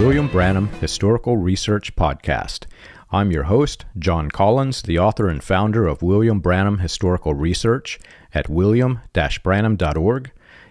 [0.00, 2.64] William Branham Historical Research Podcast.
[3.12, 8.00] I'm your host, John Collins, the author and founder of William Branham Historical Research
[8.32, 10.30] at william-branham.org.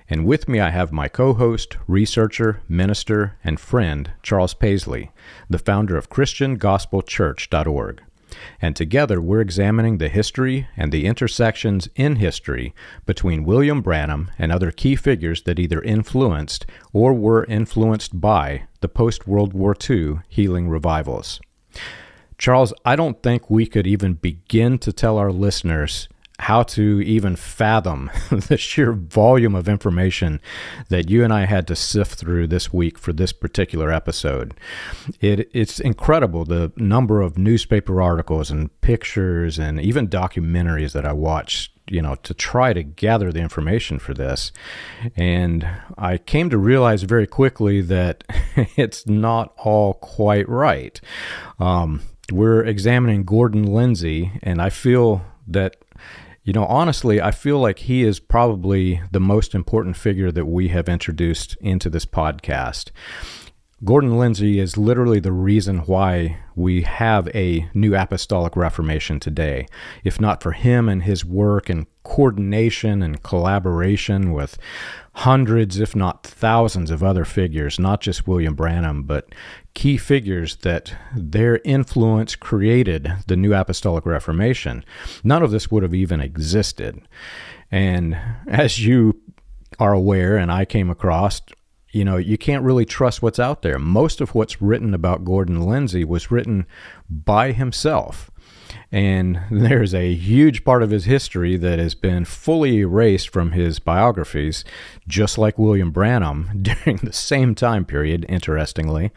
[0.09, 5.11] And with me, I have my co host, researcher, minister, and friend, Charles Paisley,
[5.47, 8.01] the founder of ChristianGospelChurch.org
[8.61, 12.73] and together we're examining the history and the intersections in history
[13.05, 18.89] between William Branham and other key figures that either influenced or were influenced by the
[18.89, 21.39] post World War II healing revivals.
[22.37, 26.07] Charles, I don't think we could even begin to tell our listeners
[26.39, 30.39] how to even fathom the sheer volume of information
[30.87, 34.53] that you and I had to sift through this week for this particular episode.
[35.19, 41.11] It, it's incredible the number of newspaper articles and pictures and even documentaries that I
[41.11, 44.51] watched you know to try to gather the information for this
[45.15, 45.67] and
[45.97, 48.23] i came to realize very quickly that
[48.77, 51.01] it's not all quite right
[51.59, 51.99] um,
[52.31, 55.77] we're examining gordon lindsay and i feel that
[56.49, 60.69] you know, honestly, I feel like he is probably the most important figure that we
[60.69, 62.89] have introduced into this podcast.
[63.85, 69.67] Gordon Lindsay is literally the reason why we have a new apostolic reformation today.
[70.03, 74.57] If not for him and his work and coordination and collaboration with
[75.19, 79.35] hundreds, if not thousands, of other figures, not just William Branham, but
[79.73, 84.83] key figures that their influence created the new apostolic reformation,
[85.23, 87.01] none of this would have even existed.
[87.69, 88.17] And
[88.47, 89.19] as you
[89.77, 91.41] are aware, and I came across,
[91.91, 93.77] you know, you can't really trust what's out there.
[93.77, 96.65] Most of what's written about Gordon Lindsay was written
[97.09, 98.31] by himself.
[98.91, 103.79] And there's a huge part of his history that has been fully erased from his
[103.79, 104.63] biographies,
[105.07, 109.11] just like William Branham during the same time period, interestingly.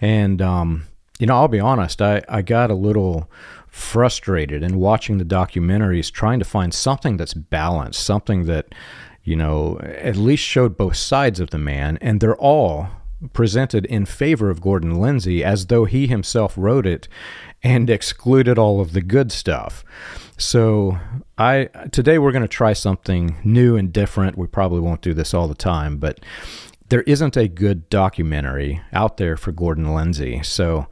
[0.00, 0.86] And, um,
[1.18, 3.30] you know, I'll be honest, I, I got a little
[3.66, 8.74] frustrated in watching the documentaries, trying to find something that's balanced, something that
[9.28, 12.88] you know, at least showed both sides of the man, and they're all
[13.32, 17.08] presented in favor of Gordon Lindsay as though he himself wrote it
[17.62, 19.84] and excluded all of the good stuff.
[20.36, 20.98] So,
[21.36, 24.38] I today we're going to try something new and different.
[24.38, 26.20] We probably won't do this all the time, but
[26.88, 30.42] there isn't a good documentary out there for Gordon Lindsay.
[30.42, 30.86] So,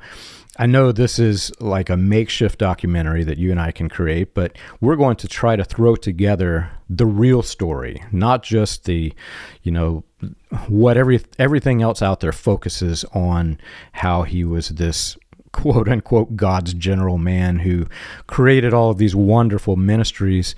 [0.58, 4.56] I know this is like a makeshift documentary that you and I can create, but
[4.80, 9.12] we're going to try to throw together the real story, not just the,
[9.62, 10.04] you know,
[10.68, 13.58] what every everything else out there focuses on
[13.92, 15.18] how he was this
[15.52, 17.86] quote unquote God's general man who
[18.26, 20.54] created all of these wonderful ministries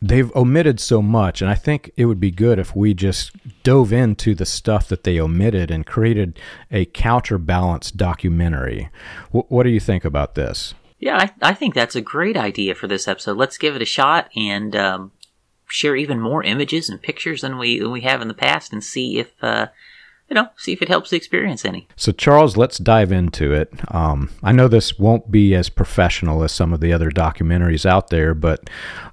[0.00, 3.32] they've omitted so much and i think it would be good if we just
[3.62, 6.38] dove into the stuff that they omitted and created
[6.70, 8.88] a counterbalance documentary
[9.28, 12.74] w- what do you think about this yeah I, I, think that's a great idea
[12.74, 15.12] for this episode let's give it a shot and um,
[15.68, 18.82] share even more images and pictures than we than we have in the past and
[18.82, 19.66] see if uh,
[20.28, 21.88] you know, see if it helps the experience any.
[21.96, 23.72] So, Charles, let's dive into it.
[23.94, 28.08] Um, I know this won't be as professional as some of the other documentaries out
[28.08, 28.68] there, but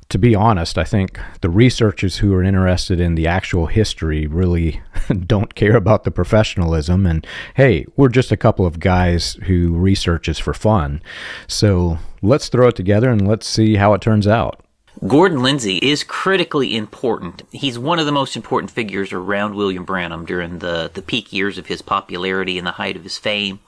[0.09, 4.81] to be honest, I think the researchers who are interested in the actual history really
[5.25, 7.05] don't care about the professionalism.
[7.05, 11.01] And hey, we're just a couple of guys who researches for fun.
[11.47, 14.61] So, let's throw it together and let's see how it turns out.
[15.05, 17.43] Gordon Lindsay is critically important.
[17.51, 21.57] He's one of the most important figures around William Branham during the, the peak years
[21.57, 23.59] of his popularity and the height of his fame.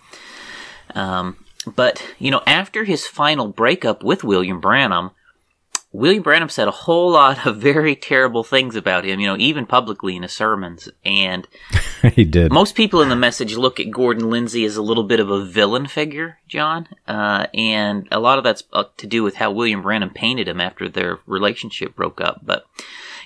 [0.95, 1.43] Um,
[1.75, 5.11] but, you know, after his final breakup with William Branham,
[5.97, 9.65] William Branham said a whole lot of very terrible things about him, you know, even
[9.65, 10.87] publicly in his sermons.
[11.03, 11.47] And
[12.13, 12.53] he did.
[12.53, 15.43] Most people in the message look at Gordon Lindsay as a little bit of a
[15.43, 16.87] villain figure, John.
[17.07, 20.61] Uh, and a lot of that's uh, to do with how William Branham painted him
[20.61, 22.41] after their relationship broke up.
[22.43, 22.67] But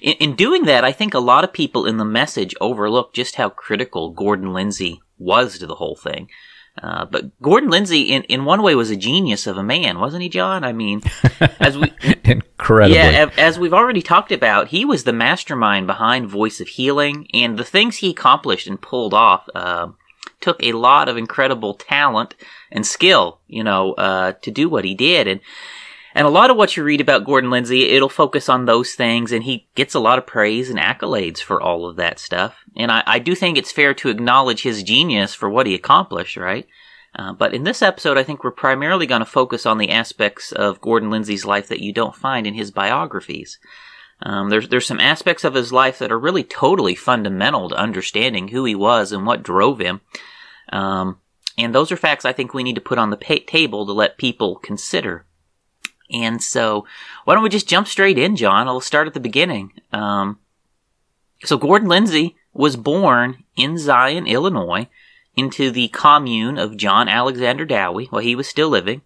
[0.02, 3.36] in, in doing that, I think a lot of people in the message overlook just
[3.36, 6.30] how critical Gordon Lindsay was to the whole thing.
[6.82, 10.24] Uh, but Gordon Lindsay, in, in one way, was a genius of a man, wasn't
[10.24, 10.64] he, John?
[10.64, 11.04] I mean,
[11.60, 11.94] as we
[12.24, 17.28] incredible, yeah, as we've already talked about, he was the mastermind behind Voice of Healing,
[17.34, 19.90] and the things he accomplished and pulled off uh,
[20.40, 22.36] took a lot of incredible talent
[22.72, 25.40] and skill, you know, uh, to do what he did, and
[26.14, 29.32] and a lot of what you read about Gordon Lindsay, it'll focus on those things,
[29.32, 32.64] and he gets a lot of praise and accolades for all of that stuff.
[32.76, 36.38] And I, I do think it's fair to acknowledge his genius for what he accomplished,
[36.38, 36.68] right?
[37.18, 40.52] Uh, but in this episode, I think we're primarily going to focus on the aspects
[40.52, 43.60] of Gordon Lindsay's life that you don't find in his biographies.
[44.24, 48.50] Um, there's there's some aspects of his life that are really totally fundamental to understanding
[48.50, 50.02] who he was and what drove him.
[50.72, 51.20] Um,
[51.58, 53.92] and those are facts I think we need to put on the pa- table to
[53.92, 55.26] let people consider.
[56.12, 56.86] And so,
[57.24, 58.68] why don't we just jump straight in, John?
[58.68, 59.72] I'll start at the beginning.
[59.94, 60.40] Um,
[61.44, 64.88] so, Gordon Lindsay was born in Zion, Illinois,
[65.36, 69.02] into the commune of John Alexander Dowie while he was still living.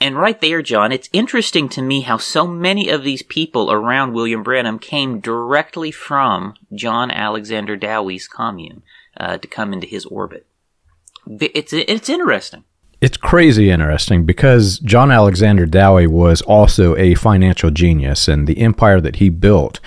[0.00, 4.14] And right there, John, it's interesting to me how so many of these people around
[4.14, 8.82] William Branham came directly from John Alexander Dowie's commune
[9.18, 10.46] uh, to come into his orbit.
[11.26, 12.64] It's it's interesting.
[13.00, 19.00] It's crazy interesting because John Alexander Dowie was also a financial genius, and the empire
[19.00, 19.80] that he built,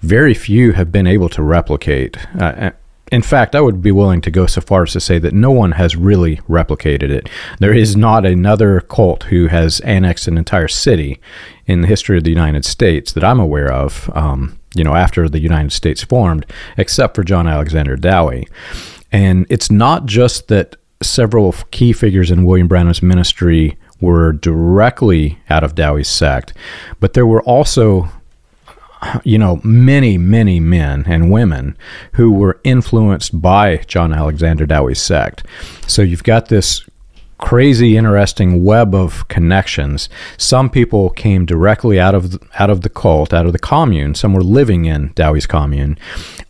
[0.00, 2.16] very few have been able to replicate.
[2.36, 2.70] Uh,
[3.10, 5.50] in fact, I would be willing to go so far as to say that no
[5.50, 7.28] one has really replicated it.
[7.58, 11.20] There is not another cult who has annexed an entire city
[11.66, 15.28] in the history of the United States that I'm aware of, um, you know, after
[15.28, 16.46] the United States formed,
[16.78, 18.46] except for John Alexander Dowie.
[19.10, 25.62] And it's not just that several key figures in William Branham's ministry were directly out
[25.62, 26.52] of Dowie's sect,
[27.00, 28.08] but there were also
[29.24, 31.76] you know, many, many men and women
[32.12, 35.44] who were influenced by John Alexander Dowie's sect.
[35.86, 36.88] So you've got this
[37.42, 40.08] crazy interesting web of connections
[40.38, 44.32] some people came directly out of out of the cult out of the commune some
[44.32, 45.98] were living in Dowie's commune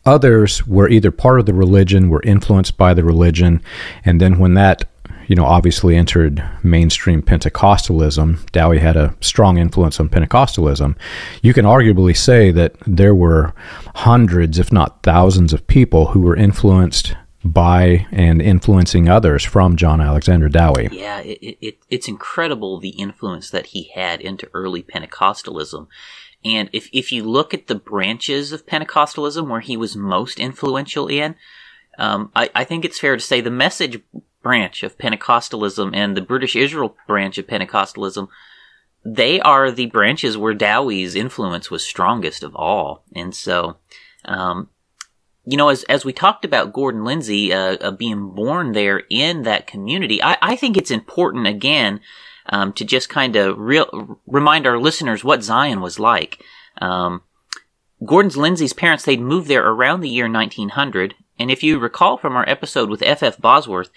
[0.05, 3.63] others were either part of the religion were influenced by the religion
[4.05, 4.85] and then when that
[5.29, 8.51] you know, obviously entered mainstream Pentecostalism.
[8.51, 10.95] Dowie had a strong influence on Pentecostalism.
[11.43, 13.55] You can arguably say that there were
[13.95, 20.01] hundreds, if not thousands, of people who were influenced by and influencing others from John
[20.01, 20.89] Alexander Dowie.
[20.93, 25.87] Yeah, it, it, it's incredible the influence that he had into early Pentecostalism.
[26.45, 31.09] And if, if you look at the branches of Pentecostalism where he was most influential
[31.09, 31.37] in,
[31.99, 34.01] um, I, I think it's fair to say the message
[34.43, 38.29] branch of Pentecostalism and the British Israel branch of Pentecostalism,
[39.05, 43.05] they are the branches where Dowie's influence was strongest of all.
[43.15, 43.77] And so,
[44.25, 44.69] um,
[45.45, 49.43] you know, as as we talked about Gordon Lindsay uh, uh, being born there in
[49.43, 52.01] that community, I, I think it's important again
[52.47, 56.43] um, to just kind of real remind our listeners what Zion was like.
[56.81, 57.23] Um,
[58.05, 62.37] Gordon's Lindsay's parents they'd moved there around the year 1900, and if you recall from
[62.37, 63.23] our episode with F.
[63.23, 63.41] F.
[63.41, 63.91] Bosworth,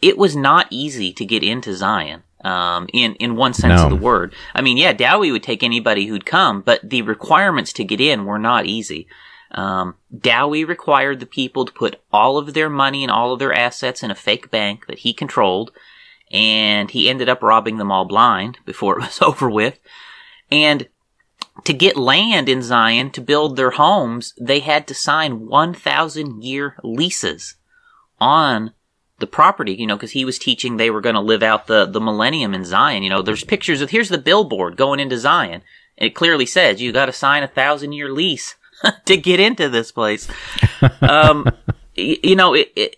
[0.00, 2.22] it was not easy to get into Zion.
[2.44, 3.84] Um, in in one sense no.
[3.84, 4.32] of the word.
[4.54, 8.24] I mean, yeah, Dowie would take anybody who'd come, but the requirements to get in
[8.24, 9.08] were not easy.
[9.56, 13.54] Um, Dowie required the people to put all of their money and all of their
[13.54, 15.72] assets in a fake bank that he controlled,
[16.30, 19.80] and he ended up robbing them all blind before it was over with.
[20.52, 20.88] And
[21.64, 26.76] to get land in Zion to build their homes, they had to sign 1,000 year
[26.84, 27.56] leases
[28.20, 28.72] on
[29.18, 31.86] the property, you know, because he was teaching they were going to live out the,
[31.86, 33.02] the millennium in Zion.
[33.02, 35.62] You know, there's pictures of here's the billboard going into Zion.
[35.96, 38.56] And it clearly says you got to sign a thousand year lease
[39.06, 40.28] to get into this place.
[41.00, 41.46] Um,
[41.94, 42.96] you know, it, it,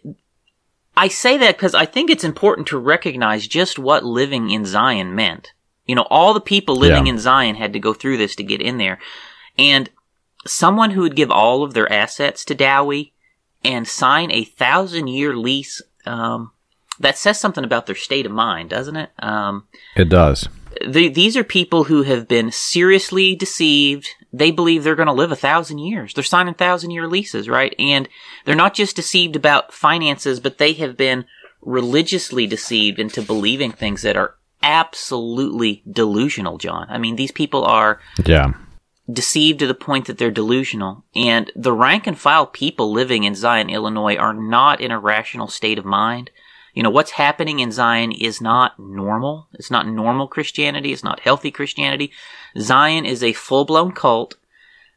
[0.97, 5.15] I say that because I think it's important to recognize just what living in Zion
[5.15, 5.53] meant.
[5.87, 7.13] You know, all the people living yeah.
[7.13, 8.99] in Zion had to go through this to get in there.
[9.57, 9.89] And
[10.47, 13.13] someone who would give all of their assets to Dowie
[13.65, 16.53] and sign a thousand year lease um,
[17.01, 19.11] that says something about their state of mind, doesn't it?
[19.19, 19.67] Um,
[19.97, 20.49] it does.
[20.87, 24.09] The, these are people who have been seriously deceived.
[24.33, 26.13] They believe they're going to live a thousand years.
[26.13, 27.75] They're signing thousand year leases, right?
[27.79, 28.09] And
[28.45, 31.25] they're not just deceived about finances, but they have been
[31.63, 36.87] religiously deceived into believing things that are absolutely delusional, John.
[36.91, 38.53] I mean, these people are yeah
[39.11, 41.05] deceived to the point that they're delusional.
[41.15, 45.49] And the rank and file people living in Zion, Illinois are not in a rational
[45.49, 46.31] state of mind.
[46.75, 49.49] You know, what's happening in Zion is not normal.
[49.55, 50.93] It's not normal Christianity.
[50.93, 52.13] It's not healthy Christianity.
[52.59, 54.37] Zion is a full blown cult,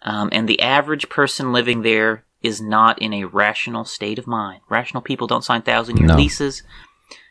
[0.02, 4.62] um, and the average person living there is not in a rational state of mind.
[4.70, 6.16] Rational people don't sign thousand year no.
[6.16, 6.64] leases.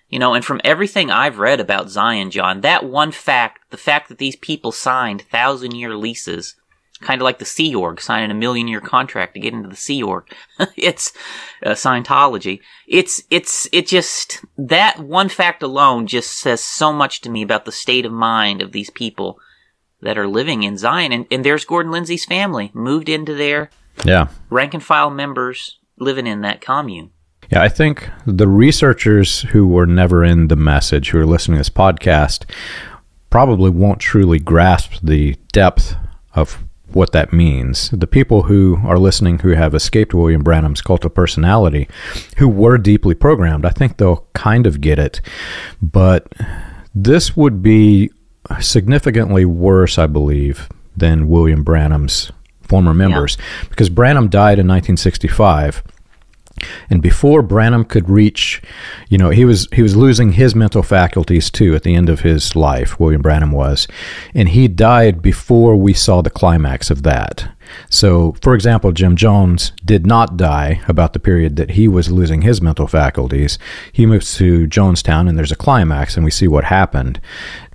[0.09, 4.09] You know, and from everything I've read about Zion, John, that one fact, the fact
[4.09, 6.57] that these people signed thousand year leases,
[7.01, 9.77] kind of like the Sea Org signing a million year contract to get into the
[9.77, 10.33] Sea Org.
[10.77, 11.13] it's
[11.65, 12.61] uh, Scientology.
[12.87, 17.65] It's it's it just that one fact alone just says so much to me about
[17.65, 19.39] the state of mind of these people
[20.03, 21.13] that are living in Zion.
[21.13, 23.71] And, and there's Gordon Lindsay's family moved into there.
[24.05, 27.11] Yeah, rank and file members living in that commune.
[27.51, 31.61] Yeah, I think the researchers who were never in the message, who are listening to
[31.61, 32.45] this podcast,
[33.29, 35.97] probably won't truly grasp the depth
[36.35, 36.63] of
[36.95, 37.91] what that means.
[37.91, 41.89] The people who are listening who have escaped William Branham's cult of personality,
[42.39, 45.21] who were deeply programmed, I think they'll kind of get it.
[45.81, 46.33] But
[46.95, 48.11] this would be
[48.61, 52.33] significantly worse, I believe, than William Branham's
[52.63, 53.69] former members, yeah.
[53.69, 55.83] because Branham died in 1965
[56.89, 58.61] and before Branham could reach,
[59.09, 62.21] you know, he was he was losing his mental faculties too at the end of
[62.21, 62.99] his life.
[62.99, 63.87] William Branham was,
[64.35, 67.51] and he died before we saw the climax of that.
[67.89, 72.43] So, for example, Jim Jones did not die about the period that he was losing
[72.43, 73.59] his mental faculties.
[73.93, 77.21] He moves to Jonestown, and there's a climax, and we see what happened.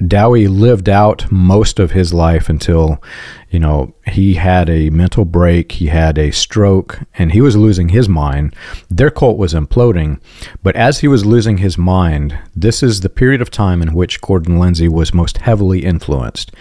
[0.05, 3.01] Dowie lived out most of his life until,
[3.49, 7.89] you know, he had a mental break, he had a stroke, and he was losing
[7.89, 8.55] his mind.
[8.89, 10.19] Their cult was imploding,
[10.61, 14.21] but as he was losing his mind, this is the period of time in which
[14.21, 16.51] Gordon Lindsay was most heavily influenced.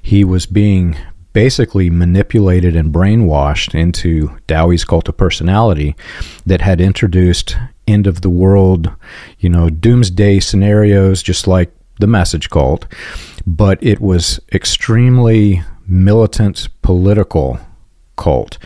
[0.00, 0.96] He was being
[1.38, 5.94] basically manipulated and brainwashed into Dowie's cult of personality
[6.44, 8.90] that had introduced end of the world,
[9.38, 12.86] you know, doomsday scenarios, just like the message cult,
[13.46, 17.60] but it was extremely militant political
[18.16, 18.58] cult.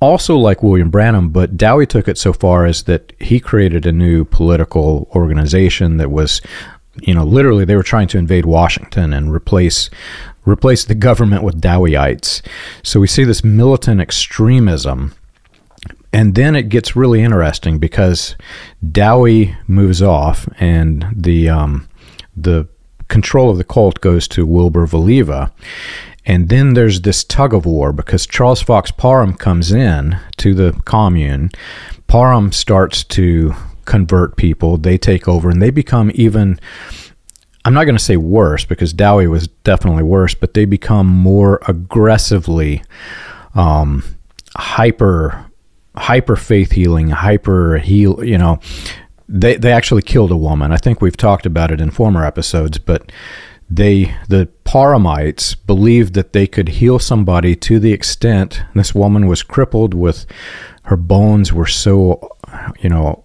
[0.00, 3.90] Also, like William Branham, but Dowie took it so far as that he created a
[3.90, 6.40] new political organization that was
[7.00, 9.88] you know, literally they were trying to invade Washington and replace
[10.44, 12.42] replace the government with Dowieites.
[12.82, 15.14] So we see this militant extremism.
[16.12, 18.36] And then it gets really interesting because
[18.86, 21.88] Dowie moves off and the um,
[22.36, 22.68] the
[23.08, 25.52] control of the cult goes to Wilbur Voliva.
[26.24, 30.72] And then there's this tug of war because Charles Fox Parham comes in to the
[30.84, 31.50] commune.
[32.06, 36.60] Parham starts to convert people, they take over, and they become even
[37.64, 41.60] I'm not going to say worse because Dowie was definitely worse, but they become more
[41.68, 42.82] aggressively
[43.54, 44.02] um,
[44.56, 45.46] hyper
[45.94, 48.24] hyper faith healing, hyper heal.
[48.24, 48.60] You know,
[49.28, 50.72] they they actually killed a woman.
[50.72, 53.12] I think we've talked about it in former episodes, but
[53.70, 59.42] they the Parhamites believed that they could heal somebody to the extent this woman was
[59.42, 60.26] crippled with
[60.84, 62.36] her bones were so
[62.80, 63.24] you know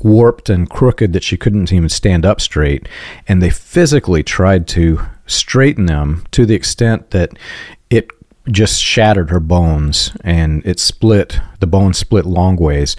[0.00, 2.88] warped and crooked that she couldn't even stand up straight.
[3.28, 7.36] And they physically tried to straighten them to the extent that
[7.90, 8.10] it
[8.50, 12.96] just shattered her bones and it split, the bones split long ways.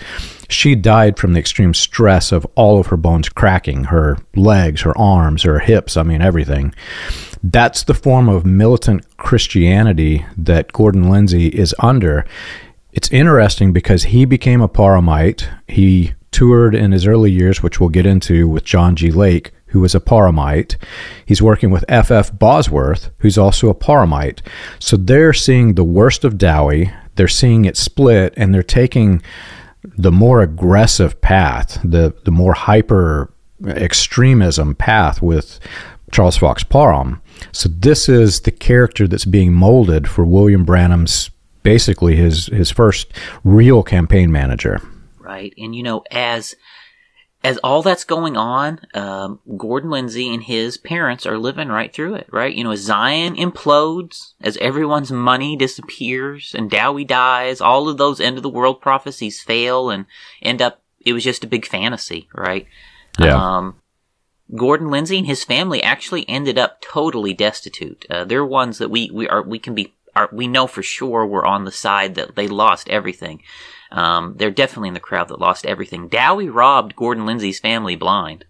[0.49, 4.97] She died from the extreme stress of all of her bones cracking, her legs, her
[4.97, 6.73] arms, her hips, I mean, everything.
[7.43, 12.25] That's the form of militant Christianity that Gordon Lindsay is under.
[12.91, 15.47] It's interesting because he became a Parhamite.
[15.67, 19.09] He toured in his early years, which we'll get into with John G.
[19.09, 20.75] Lake, who was a Parhamite.
[21.25, 22.11] He's working with F.
[22.11, 22.31] F.
[22.37, 24.41] Bosworth, who's also a Parhamite.
[24.77, 26.91] So they're seeing the worst of Dowie.
[27.15, 29.23] They're seeing it split, and they're taking
[29.97, 33.33] the more aggressive path, the the more hyper
[33.65, 35.59] extremism path with
[36.11, 37.19] Charles Fox Parham.
[37.51, 41.31] So this is the character that's being molded for William Branham's
[41.63, 43.11] basically his his first
[43.43, 44.79] real campaign manager
[45.27, 45.53] right?
[45.57, 46.55] And you know, as
[47.43, 52.15] as all that's going on, um, Gordon Lindsay and his parents are living right through
[52.15, 52.53] it, right?
[52.53, 58.19] You know, as Zion implodes, as everyone's money disappears and Dowie dies, all of those
[58.19, 60.05] end of the world prophecies fail and
[60.41, 62.65] end up, it was just a big fantasy, right?
[63.19, 63.35] Yeah.
[63.35, 63.81] Um,
[64.55, 68.05] Gordon Lindsay and his family actually ended up totally destitute.
[68.09, 71.25] Uh, they're ones that we, we are, we can be, are, we know for sure
[71.25, 73.43] were on the side that they lost everything.
[73.91, 76.07] Um, they're definitely in the crowd that lost everything.
[76.07, 78.45] Dowie robbed Gordon Lindsay's family blind.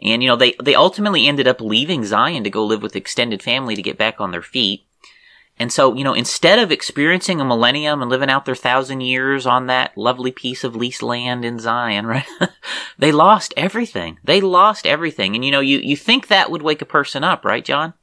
[0.00, 3.42] And, you know, they, they ultimately ended up leaving Zion to go live with extended
[3.42, 4.86] family to get back on their feet.
[5.58, 9.46] And so, you know, instead of experiencing a millennium and living out their thousand years
[9.46, 12.26] on that lovely piece of leased land in Zion, right?
[12.98, 14.18] they lost everything.
[14.22, 15.34] They lost everything.
[15.34, 17.94] And, you know, you, you think that would wake a person up, right, John?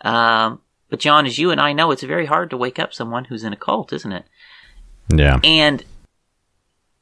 [0.00, 3.26] Um, but John, as you and I know, it's very hard to wake up someone
[3.26, 4.24] who's in a cult, isn't it?
[5.14, 5.40] Yeah.
[5.44, 5.84] And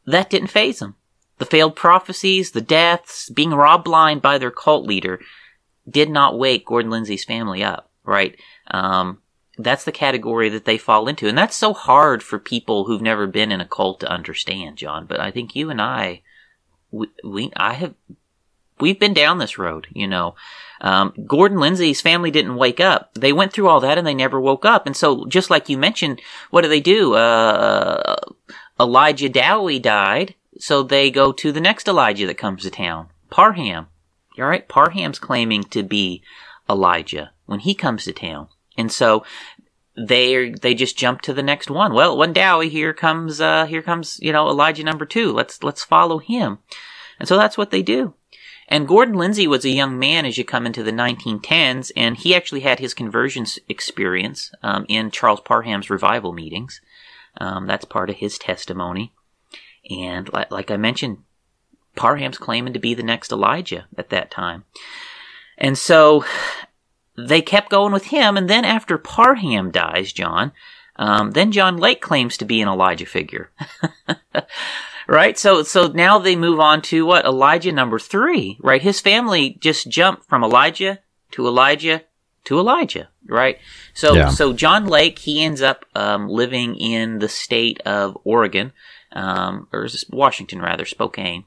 [0.07, 0.97] that didn't phase them.
[1.39, 5.21] The failed prophecies, the deaths, being robbed blind by their cult leader
[5.89, 8.37] did not wake Gordon Lindsay's family up, right?
[8.71, 9.23] Um,
[9.57, 11.29] that's the category that they fall into.
[11.29, 15.07] And that's so hard for people who've never been in a cult to understand, John.
[15.07, 16.23] But I think you and I,
[16.91, 17.95] we, we I have,
[18.81, 20.35] we've been down this road, you know.
[20.81, 23.13] Um, Gordon Lindsay's family didn't wake up.
[23.15, 24.87] They went through all that and they never woke up.
[24.87, 26.21] And so, just like you mentioned,
[26.51, 27.15] what do they do?
[27.15, 28.17] Uh,
[28.79, 33.89] Elijah Dowie died, so they go to the next Elijah that comes to town, Parham.
[34.39, 36.23] All right, Parham's claiming to be
[36.71, 39.25] Elijah when he comes to town, and so
[39.97, 41.93] they they just jump to the next one.
[41.93, 45.33] Well, one Dowie, here comes uh, here comes you know Elijah number two.
[45.33, 46.59] Let's let's follow him,
[47.19, 48.15] and so that's what they do.
[48.69, 52.35] And Gordon Lindsay was a young man as you come into the 1910s, and he
[52.35, 56.83] actually had his conversion experience um, in Charles Parham's revival meetings.
[57.41, 59.13] Um, that's part of his testimony.
[59.91, 61.19] And like, like I mentioned,
[61.97, 64.65] Parham's claiming to be the next Elijah at that time.
[65.57, 66.25] And so
[67.17, 70.53] they kept going with him, and then after Parham dies, John,
[70.97, 73.51] um, then John Lake claims to be an Elijah figure.
[75.09, 75.39] right?
[75.39, 77.25] So, so now they move on to what?
[77.25, 78.83] Elijah number three, right?
[78.83, 81.01] His family just jumped from Elijah
[81.33, 82.03] to Elijah
[82.45, 83.59] to Elijah, right?
[83.95, 84.29] So, yeah.
[84.29, 88.73] so John Lake, he ends up, um, living in the state of Oregon,
[89.13, 91.45] um, or is Washington rather, Spokane.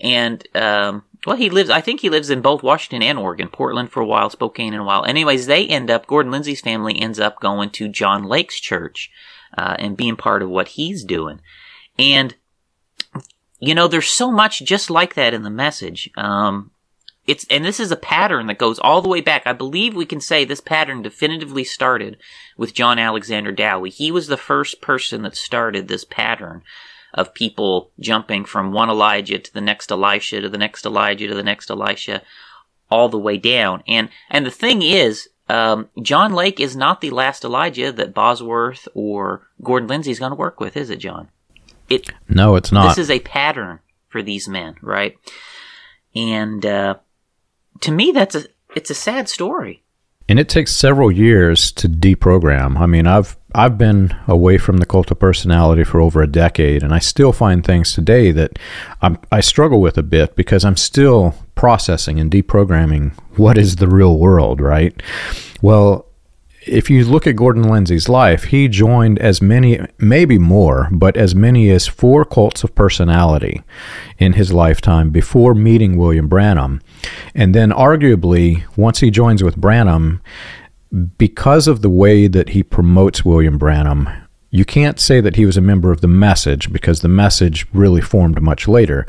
[0.00, 3.90] And, um, well, he lives, I think he lives in both Washington and Oregon, Portland
[3.90, 5.04] for a while, Spokane in a while.
[5.04, 9.10] Anyways, they end up, Gordon Lindsay's family ends up going to John Lake's church,
[9.56, 11.40] uh, and being part of what he's doing.
[11.98, 12.36] And
[13.60, 16.10] you know, there's so much just like that in the message.
[16.16, 16.70] Um,
[17.26, 19.42] it's, and this is a pattern that goes all the way back.
[19.46, 22.16] I believe we can say this pattern definitively started
[22.56, 23.90] with John Alexander Dowie.
[23.90, 26.62] He was the first person that started this pattern
[27.12, 31.34] of people jumping from one Elijah to the next Elisha to the next Elijah to
[31.34, 32.22] the next Elisha
[32.90, 33.82] all the way down.
[33.86, 38.88] And, and the thing is, um, John Lake is not the last Elijah that Bosworth
[38.94, 41.28] or Gordon Lindsay is going to work with, is it, John?
[41.88, 42.88] It no, it's not.
[42.88, 45.16] This is a pattern for these men, right?
[46.14, 46.96] And uh,
[47.80, 49.82] to me, that's a it's a sad story.
[50.30, 52.78] And it takes several years to deprogram.
[52.78, 56.82] I mean, I've I've been away from the cult of personality for over a decade,
[56.82, 58.58] and I still find things today that
[59.00, 63.88] I'm, I struggle with a bit because I'm still processing and deprogramming what is the
[63.88, 65.02] real world, right?
[65.62, 66.07] Well,
[66.68, 71.34] if you look at Gordon Lindsay's life, he joined as many, maybe more, but as
[71.34, 73.62] many as four cults of personality
[74.18, 76.80] in his lifetime before meeting William Branham.
[77.34, 80.20] And then, arguably, once he joins with Branham,
[81.18, 84.08] because of the way that he promotes William Branham,
[84.50, 88.00] you can't say that he was a member of the message because the message really
[88.00, 89.06] formed much later.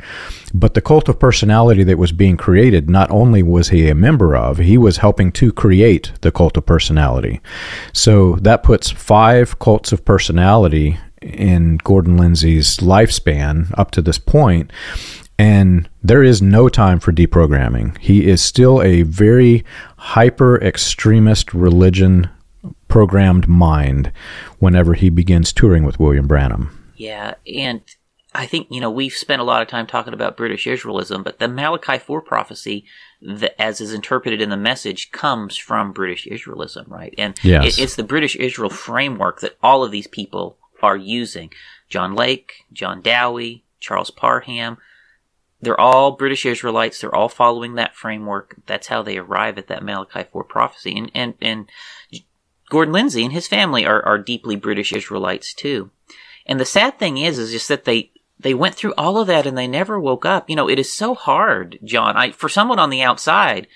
[0.52, 4.36] But the cult of personality that was being created, not only was he a member
[4.36, 7.40] of, he was helping to create the cult of personality.
[7.94, 14.72] So that puts five cults of personality in Gordon Lindsay's lifespan up to this point,
[15.40, 17.96] And there is no time for deprogramming.
[17.96, 19.64] He is still a very
[19.96, 22.28] hyper extremist religion
[22.90, 24.12] programmed mind
[24.58, 26.92] whenever he begins touring with William Branham.
[26.96, 27.80] Yeah, and
[28.34, 31.38] I think, you know, we've spent a lot of time talking about British Israelism, but
[31.38, 32.84] the Malachi 4 prophecy,
[33.20, 37.14] the, as is interpreted in the message, comes from British Israelism, right?
[37.18, 37.78] And yes.
[37.78, 41.50] it, it's the British Israel framework that all of these people are using.
[41.88, 44.78] John Lake, John Dowie, Charles Parham,
[45.62, 47.00] they're all British Israelites.
[47.00, 48.56] They're all following that framework.
[48.66, 50.96] That's how they arrive at that Malachi 4 prophecy.
[50.96, 51.68] And, and, and
[52.70, 55.90] Gordon Lindsay and his family are, are deeply British Israelites too.
[56.46, 59.46] And the sad thing is, is just that they, they went through all of that
[59.46, 60.48] and they never woke up.
[60.48, 62.16] You know, it is so hard, John.
[62.16, 63.66] I, for someone on the outside,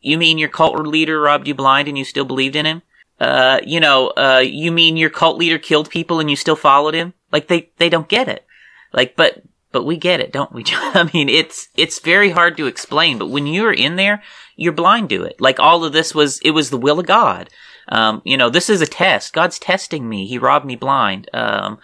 [0.00, 2.82] you mean your cult leader robbed you blind and you still believed in him?
[3.18, 6.94] Uh, you know, uh, you mean your cult leader killed people and you still followed
[6.94, 7.14] him?
[7.32, 8.46] Like they, they don't get it.
[8.92, 10.64] Like, but, but we get it, don't we?
[10.70, 14.22] I mean, it's, it's very hard to explain, but when you're in there,
[14.56, 15.40] you're blind to it.
[15.40, 17.50] Like all of this was, it was the will of God.
[17.88, 19.32] Um, you know, this is a test.
[19.32, 20.26] God's testing me.
[20.26, 21.30] He robbed me blind.
[21.32, 21.78] Um,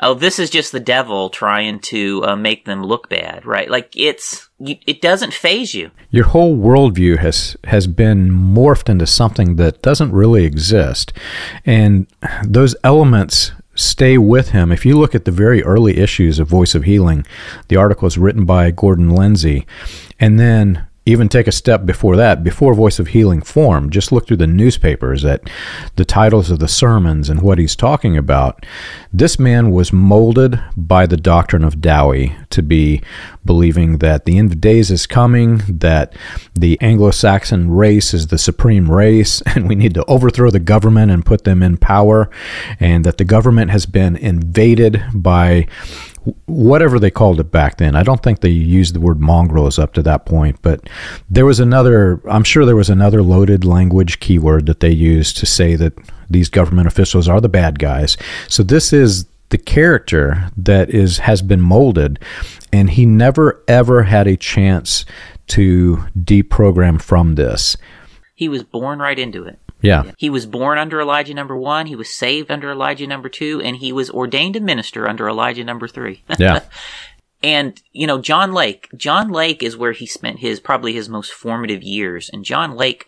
[0.00, 3.70] oh, this is just the devil trying to uh, make them look bad, right?
[3.70, 5.90] Like it's, it doesn't phase you.
[6.10, 11.12] Your whole worldview has has been morphed into something that doesn't really exist,
[11.66, 12.06] and
[12.42, 14.72] those elements stay with him.
[14.72, 17.24] If you look at the very early issues of Voice of Healing,
[17.68, 19.66] the article is written by Gordon Lindsay,
[20.18, 24.26] and then even take a step before that, before Voice of Healing formed, just look
[24.26, 25.48] through the newspapers at
[25.94, 28.66] the titles of the sermons and what he's talking about.
[29.12, 33.02] This man was molded by the doctrine of Dowie to be
[33.44, 36.12] believing that the end of days is coming, that
[36.54, 41.12] the Anglo Saxon race is the supreme race, and we need to overthrow the government
[41.12, 42.28] and put them in power,
[42.80, 45.68] and that the government has been invaded by
[46.46, 47.94] whatever they called it back then.
[47.94, 50.88] I don't think they used the word mongrels up to that point, but
[51.30, 55.46] there was another, I'm sure there was another loaded language keyword that they used to
[55.46, 55.94] say that
[56.28, 58.16] these government officials are the bad guys.
[58.48, 62.18] So this is the character that is has been molded
[62.72, 65.04] and he never ever had a chance
[65.48, 67.76] to deprogram from this.
[68.34, 69.58] He was born right into it.
[69.86, 70.12] Yeah.
[70.18, 71.86] He was born under Elijah number one.
[71.86, 75.64] He was saved under Elijah number two, and he was ordained a minister under Elijah
[75.64, 76.22] number three.
[76.38, 76.60] Yeah.
[77.42, 78.88] and you know, John Lake.
[78.96, 83.06] John Lake is where he spent his probably his most formative years, and John Lake.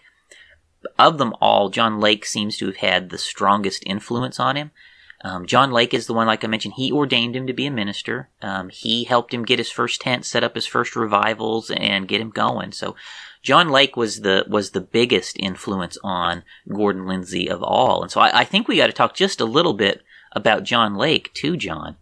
[0.97, 4.71] Of them all, John Lake seems to have had the strongest influence on him.
[5.25, 7.71] Um, John Lake is the one, like I mentioned, he ordained him to be a
[7.71, 8.29] minister.
[8.41, 12.21] Um, he helped him get his first tent, set up his first revivals, and get
[12.21, 12.71] him going.
[12.73, 12.95] So,
[13.43, 18.03] John Lake was the was the biggest influence on Gordon Lindsay of all.
[18.03, 20.97] And so, I, I think we got to talk just a little bit about John
[20.97, 21.97] Lake too, John,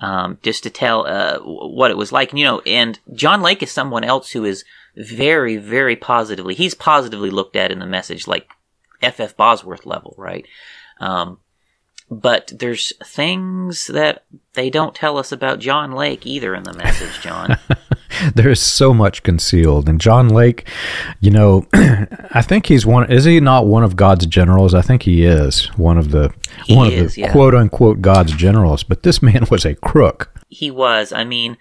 [0.00, 2.30] um, just to tell uh, what it was like.
[2.30, 4.64] And, you know, and John Lake is someone else who is
[4.96, 6.54] very, very positively.
[6.54, 8.48] He's positively looked at in the message, like
[9.02, 9.20] F.
[9.20, 9.36] F.
[9.36, 10.46] Bosworth level, right?
[10.98, 11.38] Um,
[12.10, 17.20] but there's things that they don't tell us about John Lake either in the message,
[17.22, 17.56] John.
[18.34, 19.88] there is so much concealed.
[19.88, 20.66] And John Lake,
[21.20, 23.10] you know, I think he's one.
[23.10, 24.74] Is he not one of God's generals?
[24.74, 26.32] I think he is one of the
[26.66, 27.32] He one is, of the yeah.
[27.32, 28.82] quote unquote God's generals.
[28.82, 30.32] But this man was a crook.
[30.48, 31.12] he was.
[31.12, 31.58] I mean,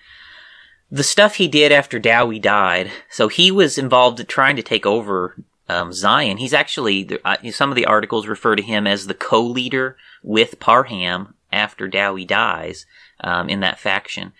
[0.90, 2.92] the stuff he did after Dowie died.
[3.10, 5.36] So he was involved in trying to take over
[5.70, 6.38] um, Zion.
[6.38, 10.60] He's actually there- uh, some of the articles refer to him as the co-leader with
[10.60, 12.86] Parham after Dowie dies
[13.22, 14.34] um, in that faction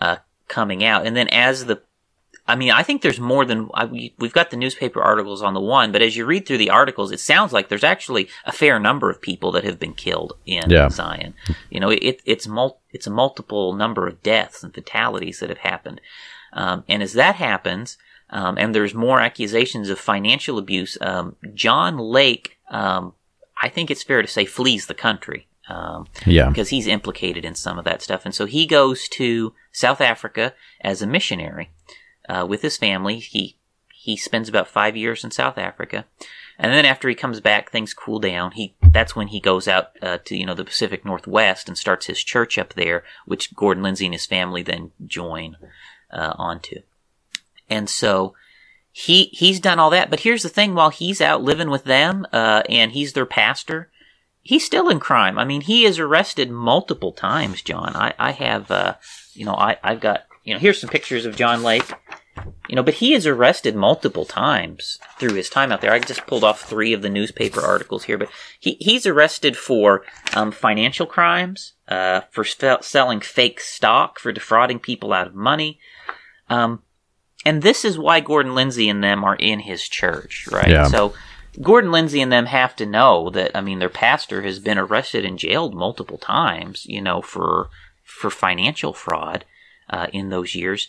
[0.00, 0.16] uh,
[0.48, 1.06] coming out.
[1.06, 1.80] And then as the
[2.44, 5.54] I mean, I think there's more than I, we, we've got the newspaper articles on
[5.54, 8.50] the one, but as you read through the articles, it sounds like there's actually a
[8.50, 10.88] fair number of people that have been killed in Yeah.
[10.88, 11.34] Zion.
[11.70, 15.58] You know, it, it's mul- it's a multiple number of deaths and fatalities that have
[15.58, 16.00] happened.
[16.52, 17.96] Um, and as that happens,
[18.32, 23.12] um, and there's more accusations of financial abuse, um, John Lake, um,
[23.62, 25.46] I think it's fair to say, flees the country.
[25.68, 26.48] Um, Yeah.
[26.48, 28.22] because he's implicated in some of that stuff.
[28.24, 31.70] And so he goes to South Africa as a missionary
[32.28, 33.20] uh, with his family.
[33.20, 33.56] He
[33.88, 36.04] he spends about five years in South Africa,
[36.58, 38.50] and then after he comes back, things cool down.
[38.50, 42.06] He that's when he goes out uh, to you know the Pacific Northwest and starts
[42.06, 45.56] his church up there, which Gordon Lindsay and his family then join
[46.12, 46.80] uh, onto.
[47.72, 48.34] And so
[48.90, 50.10] he he's done all that.
[50.10, 53.90] But here's the thing: while he's out living with them, uh, and he's their pastor,
[54.42, 55.38] he's still in crime.
[55.38, 57.96] I mean, he is arrested multiple times, John.
[57.96, 58.94] I, I have, uh,
[59.34, 61.90] you know, I, I've got, you know, here's some pictures of John Lake.
[62.68, 65.92] You know, but he is arrested multiple times through his time out there.
[65.92, 70.02] I just pulled off three of the newspaper articles here, but he, he's arrested for
[70.34, 75.78] um, financial crimes, uh, for sell- selling fake stock, for defrauding people out of money.
[76.48, 76.82] Um,
[77.44, 80.68] and this is why Gordon Lindsay and them are in his church, right?
[80.68, 80.86] Yeah.
[80.86, 81.14] So
[81.60, 85.24] Gordon Lindsay and them have to know that I mean their pastor has been arrested
[85.24, 87.68] and jailed multiple times, you know, for
[88.04, 89.44] for financial fraud
[89.90, 90.88] uh, in those years.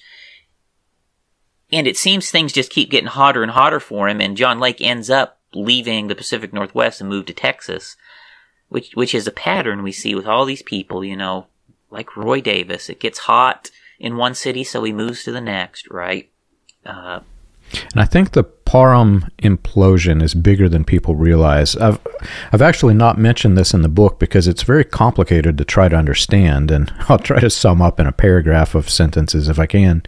[1.71, 4.79] And it seems things just keep getting hotter and hotter for him, and John Lake
[4.79, 7.97] ends up leaving the Pacific Northwest and moved to Texas,
[8.69, 11.47] which which is a pattern we see with all these people, you know,
[11.89, 12.89] like Roy Davis.
[12.89, 16.29] It gets hot in one city, so he moves to the next, right?
[16.85, 17.19] Uh,
[17.93, 21.75] And I think the Parham implosion is bigger than people realize.
[21.75, 21.99] I've
[22.51, 25.95] I've actually not mentioned this in the book because it's very complicated to try to
[25.95, 30.03] understand, and I'll try to sum up in a paragraph of sentences if I can.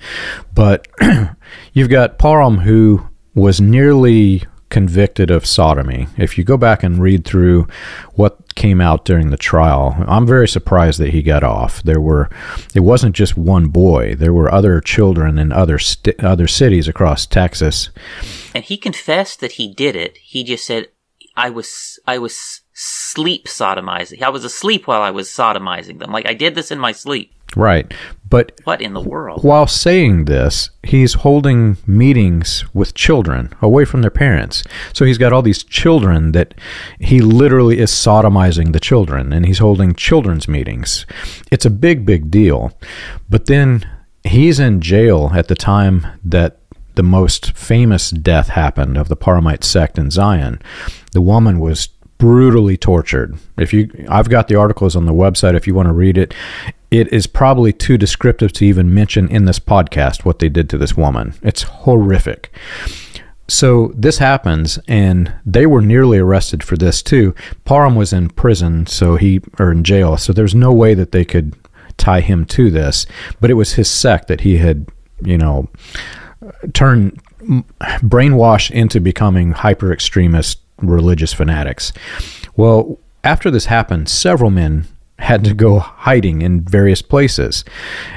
[0.53, 0.87] But
[1.73, 4.43] you've got Parham who was nearly
[4.75, 6.05] convicted of sodomy.
[6.17, 7.65] If you go back and read through
[8.15, 11.81] what came out during the trial, I'm very surprised that he got off.
[11.83, 12.29] There were,
[12.73, 14.15] it wasn't just one boy.
[14.15, 17.89] There were other children in other st- other cities across Texas.
[18.53, 20.17] and he confessed that he did it.
[20.17, 20.89] He just said,
[21.37, 24.21] "I was I was sleep sodomizing.
[24.21, 26.11] I was asleep while I was sodomizing them.
[26.11, 27.31] Like I did this in my sleep.
[27.55, 27.93] Right,
[28.29, 34.01] but What in the world?" while saying this, he's holding meetings with children away from
[34.01, 34.63] their parents.
[34.93, 36.53] So he's got all these children that
[36.99, 41.05] he literally is sodomizing the children, and he's holding children's meetings.
[41.51, 42.77] It's a big, big deal.
[43.29, 43.85] But then
[44.23, 46.59] he's in jail at the time that
[46.95, 50.61] the most famous death happened of the Parhamite sect in Zion.
[51.11, 53.37] The woman was brutally tortured.
[53.57, 56.33] If you I've got the articles on the website if you want to read it.
[56.91, 60.77] It is probably too descriptive to even mention in this podcast what they did to
[60.77, 61.33] this woman.
[61.41, 62.53] It's horrific.
[63.47, 67.35] So this happens, and they were nearly arrested for this too.
[67.63, 71.25] Parham was in prison, so he or in jail, so there's no way that they
[71.25, 71.53] could
[71.97, 73.05] tie him to this.
[73.39, 74.87] But it was his sect that he had,
[75.21, 75.69] you know,
[76.73, 77.21] turned
[78.01, 81.91] brainwashed into becoming hyper extremist religious fanatics.
[82.55, 84.85] Well, after this happened, several men
[85.19, 87.63] had to go hiding in various places.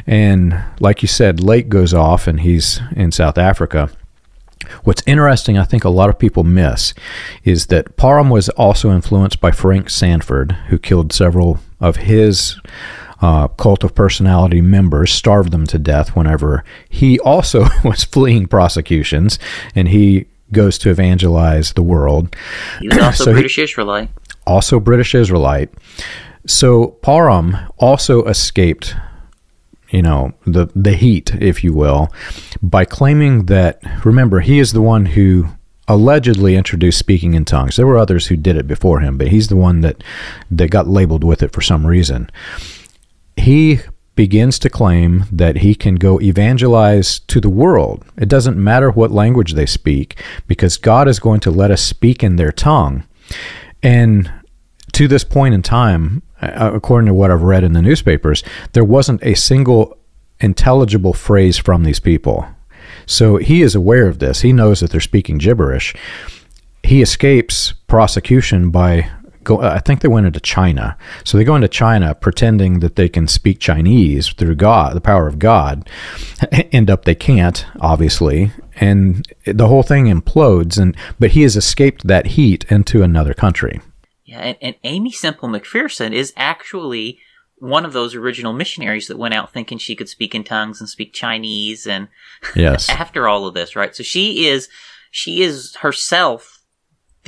[0.07, 3.91] And like you said, Lake goes off and he's in South Africa.
[4.85, 6.93] What's interesting, I think a lot of people miss,
[7.45, 12.61] is that Parham was also influenced by Frank Sandford, who killed several of his
[13.21, 19.39] uh, cult of personality members, starved them to death whenever he also was fleeing prosecutions,
[19.75, 22.35] and he goes to evangelize the world.
[22.81, 24.11] He was also so British he, Israelite.
[24.47, 25.71] Also British Israelite.
[26.47, 28.95] So Parham also escaped
[29.91, 32.09] you know the the heat if you will
[32.63, 35.49] by claiming that remember he is the one who
[35.87, 39.49] allegedly introduced speaking in tongues there were others who did it before him but he's
[39.49, 40.05] the one that
[40.51, 42.31] that got labeled with it for some reason
[43.37, 43.81] he
[44.19, 49.13] begins to claim that he can go evangelize to the world it doesn't matter what
[49.13, 53.05] language they speak because God is going to let us speak in their tongue
[53.81, 54.33] and
[54.91, 58.85] to this point in time uh, according to what I've read in the newspapers, there
[58.85, 59.99] wasn't a single
[60.41, 62.47] intelligible phrase from these people.
[63.07, 64.43] So he is aware of this.
[64.43, 65.95] He knows that they're speaking gibberish.
[66.83, 69.11] He escapes prosecution by
[69.45, 70.97] go uh, I think they went into China.
[71.25, 75.27] So they go into China pretending that they can speak Chinese through God, the power
[75.27, 75.89] of God.
[76.53, 82.07] End up they can't, obviously, and the whole thing implodes and but he has escaped
[82.07, 83.81] that heat into another country.
[84.25, 87.19] Yeah, and, and Aimee Semple McPherson is actually
[87.61, 90.89] one of those original missionaries that went out thinking she could speak in tongues and
[90.89, 92.09] speak Chinese and
[92.55, 92.89] yes.
[92.89, 93.95] after all of this, right?
[93.95, 94.69] So she is
[95.11, 96.58] she is herself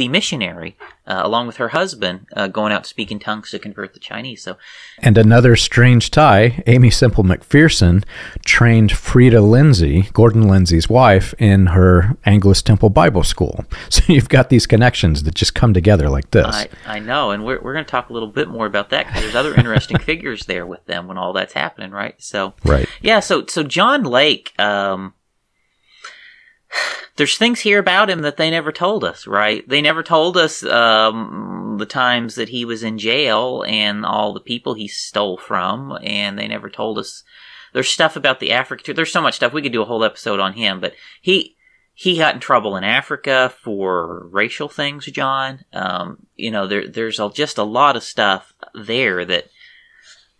[0.00, 3.58] the missionary, uh, along with her husband, uh, going out to speak in tongues to
[3.58, 4.42] convert the Chinese.
[4.42, 4.56] So,
[5.00, 8.02] and another strange tie: Aimee Semple McPherson
[8.46, 13.64] trained Freda Lindsay, Gordon Lindsay's wife, in her Angelus Temple Bible School.
[13.90, 16.46] So you've got these connections that just come together like this.
[16.46, 19.06] I, I know, and we're we're going to talk a little bit more about that
[19.06, 22.14] because there's other interesting figures there with them when all that's happening, right?
[22.22, 23.20] So, right, yeah.
[23.20, 24.58] So so John Lake.
[24.58, 25.14] Um,
[27.16, 29.68] there's things here about him that they never told us, right?
[29.68, 34.40] They never told us um, the times that he was in jail and all the
[34.40, 37.22] people he stole from, and they never told us.
[37.72, 38.92] There's stuff about the Africa.
[38.94, 41.56] There's so much stuff we could do a whole episode on him, but he
[41.92, 45.04] he got in trouble in Africa for racial things.
[45.06, 49.50] John, um, you know, there there's just a lot of stuff there that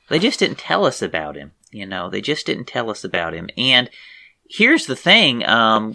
[0.09, 1.53] they just didn't tell us about him.
[1.71, 3.91] You know, they just didn't tell us about him, and
[4.51, 5.95] here's the thing, um,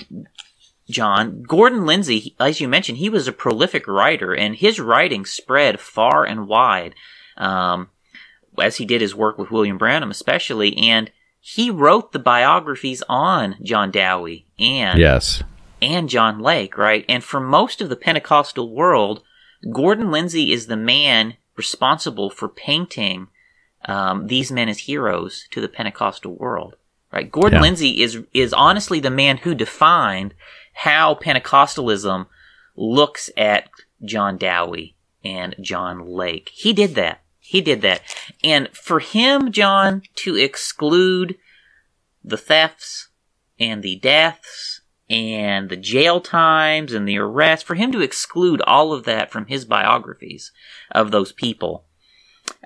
[0.90, 1.44] John.
[1.44, 6.26] Gordon Lindsay, as you mentioned, he was a prolific writer, and his writing spread far
[6.26, 6.96] and wide,
[7.38, 7.90] um,
[8.58, 10.78] as he did his work with William Branham, especially.
[10.78, 15.44] And he wrote the biographies on John Dowie and yes,
[15.82, 17.06] and John Lake, right?
[17.10, 19.22] And for most of the Pentecostal world,
[19.72, 23.28] Gordon Lindsay is the man responsible for painting
[23.86, 26.76] um, these men as heroes to the Pentecostal world.
[27.16, 27.32] Right?
[27.32, 27.62] Gordon yeah.
[27.62, 30.34] Lindsay is is honestly the man who defined
[30.74, 32.28] how Pentecostalism
[32.76, 33.70] looks at
[34.04, 36.52] John Dowie and John Lake.
[36.54, 37.22] He did that.
[37.40, 38.02] He did that.
[38.44, 41.38] And for him, John, to exclude
[42.24, 43.10] the thefts
[43.60, 48.92] and the deaths and the jail times and the arrests, for him to exclude all
[48.92, 50.52] of that from his biographies
[50.92, 51.86] of those people,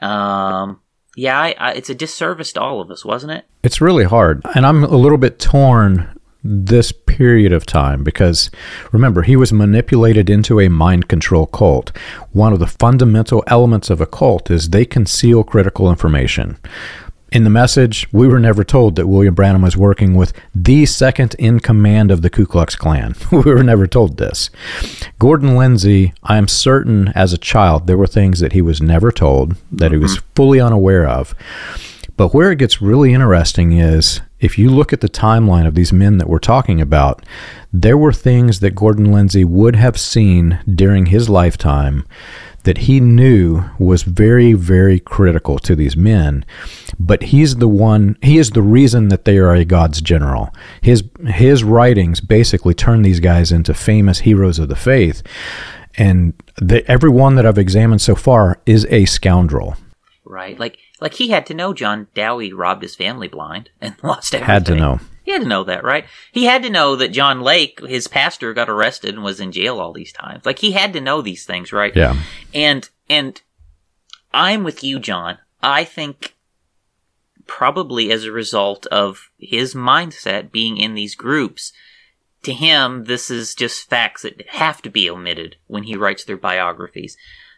[0.02, 0.80] um,
[1.19, 3.45] yeah, I, I, it's a disservice to all of us, wasn't it?
[3.62, 4.41] It's really hard.
[4.55, 8.49] And I'm a little bit torn this period of time because
[8.93, 11.91] remember, he was manipulated into a mind control cult.
[12.32, 16.58] One of the fundamental elements of a cult is they conceal critical information.
[17.32, 21.36] In the message, we were never told that William Branham was working with the second
[21.38, 23.13] in command of the Ku Klux Klan.
[23.32, 24.50] we were never told this.
[25.20, 29.12] Gordon Lindsay, I am certain as a child, there were things that he was never
[29.12, 29.94] told, that mm-hmm.
[29.94, 30.28] he was mm-hmm.
[30.36, 31.36] fully unaware of.
[32.18, 35.94] But where it gets really interesting is if you look at the timeline of these
[35.94, 37.24] men that we're talking about,
[37.72, 42.06] there were things that Gordon Lindsay would have seen during his lifetime
[42.63, 46.45] that he knew was very, very critical to these men.
[47.00, 50.54] But he's the one, he is the reason that they are a God's general.
[50.82, 55.24] His, his writings basically turn these guys into famous heroes of the faith.
[55.98, 59.76] And the, everyone that I've examined so far is a scoundrel.
[60.26, 60.60] Right.
[60.60, 64.54] Like, like he had to know John Dowie robbed his family blind and lost everything.
[64.54, 65.00] Had to know.
[65.30, 66.06] He had to know that, right?
[66.32, 69.80] He had to know that John Lake, his pastor, got arrested and was in jail
[69.80, 70.44] all these times.
[70.44, 71.96] Like he had to know these things, right?
[71.96, 72.20] Yeah.
[72.52, 73.39] And and
[74.34, 75.38] I'm with you, John.
[75.62, 76.36] I think
[77.46, 81.74] probably as a result of his mindset being in these groups,
[82.42, 86.38] to him, this is just facts that have to be omitted when he writes their
[86.38, 87.15] biographies.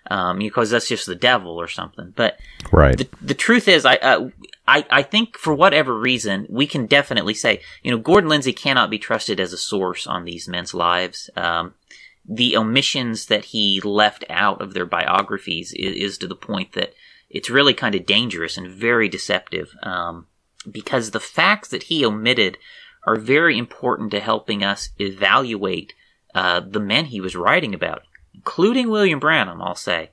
[0.10, 2.14] Um, because that's just the devil or something.
[2.16, 2.40] But
[2.72, 2.98] right.
[2.98, 4.30] the, the truth is, I, uh,
[4.68, 8.90] I, I think for whatever reason, we can definitely say, you know, Gordon Lindsay cannot
[8.90, 11.30] be trusted as a source on these men's lives.
[11.36, 11.74] Um,
[12.26, 16.94] the omissions that he left out of their biographies is, is to the point that
[17.30, 19.76] it's really kind of dangerous and very deceptive.
[19.84, 20.28] Um,
[20.70, 22.58] because the facts that he omitted
[23.08, 25.94] are very important to helping us evaluate
[26.36, 28.04] uh, the men he was writing about,
[28.42, 30.10] including William Branham, I'll say.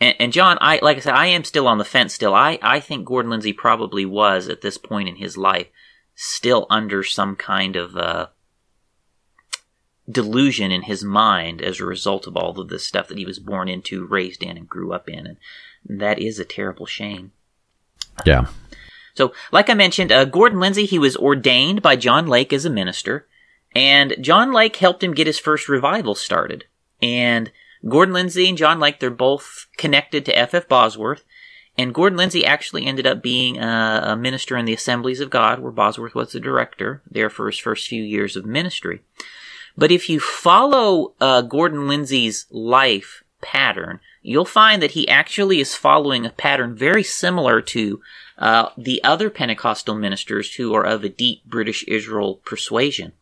[0.00, 2.14] And, and, John, I like I said, I am still on the fence.
[2.14, 5.66] Still, I I think Gordon Lindsay probably was at this point in his life
[6.14, 8.28] still under some kind of uh,
[10.08, 13.40] delusion in his mind as a result of all of this stuff that he was
[13.40, 15.36] born into, raised in, and grew up in, and
[15.84, 17.32] that is a terrible shame.
[18.24, 18.46] Yeah.
[19.14, 22.70] So, like I mentioned, uh, Gordon Lindsay, he was ordained by John Lake as a
[22.70, 23.26] minister,
[23.74, 26.66] and John Lake helped him get his first revival started.
[27.00, 27.50] And
[27.88, 30.68] Gordon Lindsay and John Lake, they're both connected to F.F.
[30.68, 31.24] Bosworth,
[31.76, 35.60] and Gordon Lindsay actually ended up being a, a minister in the Assemblies of God,
[35.60, 39.00] where Bosworth was the director there for his first few years of ministry.
[39.76, 45.76] But if you follow uh, Gordon Lindsay's life pattern, you'll find that he actually is
[45.76, 48.00] following a pattern very similar to
[48.38, 53.12] uh, the other Pentecostal ministers who are of a deep British Israel persuasion.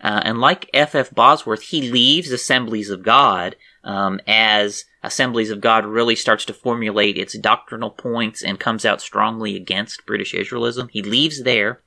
[0.00, 0.94] Uh, and like F.F.
[1.08, 1.14] F.
[1.14, 7.16] Bosworth, he leaves Assemblies of God um, as Assemblies of God really starts to formulate
[7.16, 10.90] its doctrinal points and comes out strongly against British Israelism.
[10.90, 11.80] He leaves there.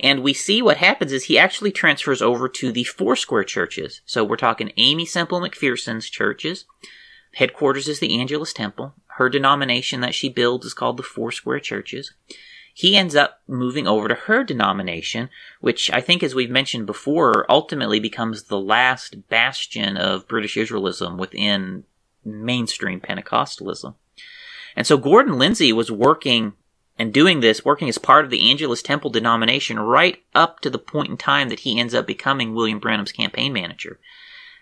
[0.00, 4.00] And we see what happens is he actually transfers over to the Foursquare churches.
[4.04, 6.64] So we're talking Aimee Semple McPherson's churches.
[7.34, 8.94] Headquarters is the Angelus Temple.
[9.16, 12.12] Her denomination that she builds is called the Foursquare Churches.
[12.76, 17.46] He ends up moving over to her denomination, which I think, as we've mentioned before,
[17.48, 21.84] ultimately becomes the last bastion of British Israelism within
[22.24, 23.94] mainstream Pentecostalism.
[24.74, 26.54] And so Gordon Lindsay was working
[26.98, 30.78] and doing this, working as part of the Angelus Temple denomination right up to the
[30.78, 34.00] point in time that he ends up becoming William Branham's campaign manager.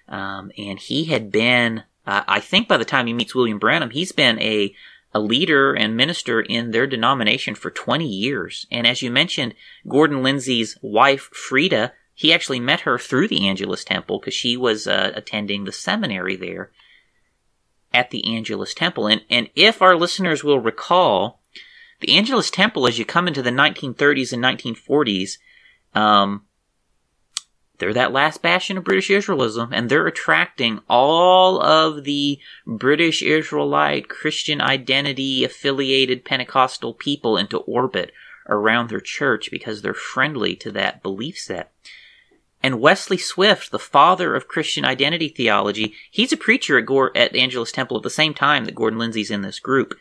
[0.06, 3.90] Um, and he had been, uh, I think by the time he meets William Branham,
[3.90, 4.74] he's been a,
[5.14, 8.66] a leader and minister in their denomination for 20 years.
[8.70, 9.54] And as you mentioned,
[9.86, 14.86] Gordon Lindsay's wife, Freda, he actually met her through the Angelus Temple because she was
[14.86, 16.70] uh, attending the seminary there
[17.92, 19.06] at the Angelus Temple.
[19.06, 21.40] And, and if our listeners will recall,
[22.00, 25.38] the Angelus Temple, as you come into the 1930s and 1940s,
[25.94, 26.44] um,
[27.82, 34.08] they're that last bastion of British Israelism, and they're attracting all of the British Israelite
[34.08, 38.12] Christian identity affiliated Pentecostal people into orbit
[38.48, 41.72] around their church because they're friendly to that belief set.
[42.62, 47.34] And Wesley Swift, the father of Christian identity theology, he's a preacher at, Gore, at
[47.34, 49.94] Angelus Temple at the same time that Gordon Lindsay's in this group.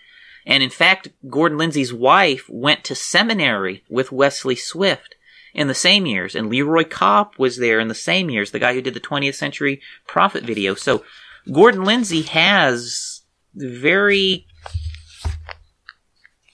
[0.45, 5.15] And in fact, Gordon Lindsay's wife went to seminary with Wesley Swift
[5.53, 8.73] in the same years, and Leroy Kopp was there in the same years, the guy
[8.73, 10.75] who did the 20th Century Prophet video.
[10.75, 11.03] So
[11.51, 13.21] Gordon Lindsay has
[13.53, 14.45] very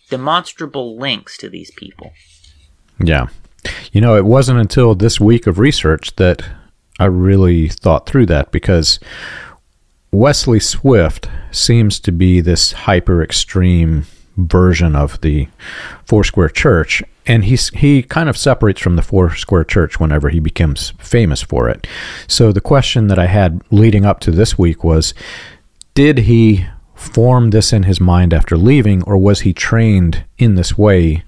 [0.10, 2.14] demonstrable links to these people.
[3.04, 3.28] Yeah.
[3.92, 6.44] You know, it wasn't until this week of research that
[7.00, 9.00] I really thought through that because
[10.12, 14.06] Wesley Swift seems to be this hyper extreme
[14.38, 15.48] version of the
[16.06, 20.40] Foursquare Church, and he's he kind of separates from the four square Church whenever he
[20.40, 21.86] becomes famous for it.
[22.28, 25.14] So the question that I had leading up to this week was,
[25.94, 30.78] did he form this in his mind after leaving, or was he trained in this
[30.78, 31.24] way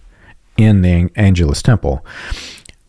[0.57, 2.03] in the Angelus Temple?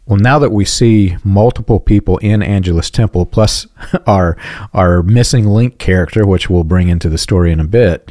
[0.07, 3.67] Well, now that we see multiple people in Angelus Temple, plus
[4.07, 4.37] our
[4.73, 8.11] our missing link character, which we'll bring into the story in a bit,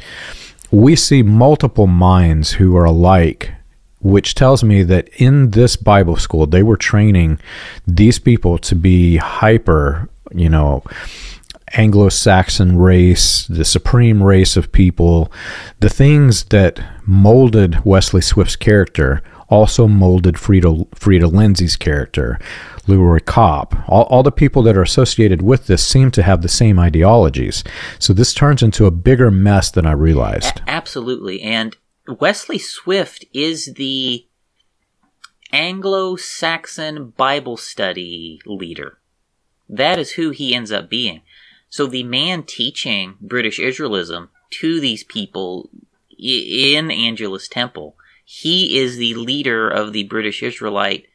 [0.70, 3.52] we see multiple minds who are alike,
[4.00, 7.38] which tells me that in this Bible school they were training
[7.86, 10.82] these people to be hyper, you know,
[11.72, 15.30] Anglo-Saxon race, the supreme race of people,
[15.78, 22.38] the things that molded Wesley Swift's character also molded Freda, Freda Lindsay's character,
[22.86, 23.74] Leroy Kopp.
[23.88, 27.64] All, all the people that are associated with this seem to have the same ideologies.
[27.98, 30.60] So this turns into a bigger mess than I realized.
[30.60, 31.42] A- absolutely.
[31.42, 31.76] And
[32.18, 34.26] Wesley Swift is the
[35.52, 38.98] Anglo Saxon Bible study leader.
[39.68, 41.22] That is who he ends up being.
[41.68, 44.28] So the man teaching British Israelism
[44.60, 45.70] to these people
[46.18, 47.96] in Angelus Temple
[48.32, 51.06] he is the leader of the British Israelite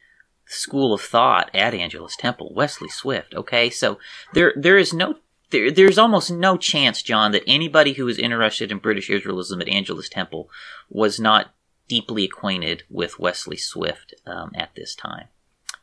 [0.44, 3.34] school of thought at Angelus Temple, Wesley Swift.
[3.34, 3.98] Okay, so
[4.34, 5.14] there there is no
[5.50, 9.68] there, there's almost no chance, John, that anybody who was interested in British Israelism at
[9.68, 10.50] Angelus Temple
[10.88, 11.54] was not
[11.88, 15.28] deeply acquainted with Wesley Swift um, at this time.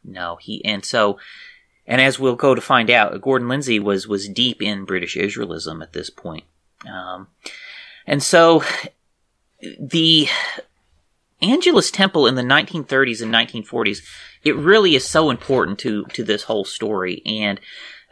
[0.03, 1.17] No, he and so,
[1.87, 5.81] and as we'll go to find out, Gordon Lindsay was was deep in British Israelism
[5.81, 6.43] at this point,
[6.85, 7.27] um,
[8.05, 8.63] and so
[9.79, 10.27] the
[11.41, 14.03] Angelus Temple in the 1930s and 1940s,
[14.43, 17.61] it really is so important to to this whole story, and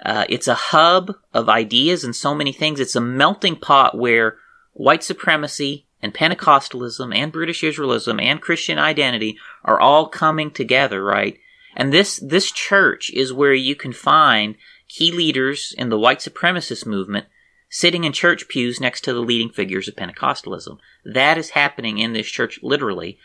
[0.04, 2.80] uh, it's a hub of ideas and so many things.
[2.80, 4.38] It's a melting pot where
[4.74, 11.38] white supremacy and Pentecostalism and British Israelism and Christian identity are all coming together, right?
[11.76, 14.56] And this this church is where you can find
[14.88, 17.28] key leaders in the white supremacist movement
[17.70, 20.78] sitting in church pews next to the leading figures of Pentecostalism.
[21.06, 23.18] That is happening in this church literally.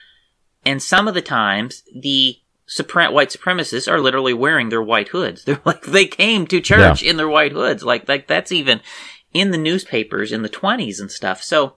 [0.64, 5.44] And some of the times the white supremacists are literally wearing their white hoods.
[5.46, 7.10] They're like they came to church yeah.
[7.10, 7.82] in their white hoods.
[7.82, 8.80] Like like that's even
[9.32, 11.42] in the newspapers in the 20s and stuff.
[11.42, 11.74] So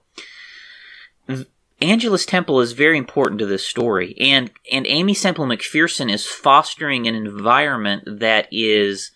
[1.82, 7.06] Angelus Temple is very important to this story, and and Aimee Semple McPherson is fostering
[7.06, 9.12] an environment that is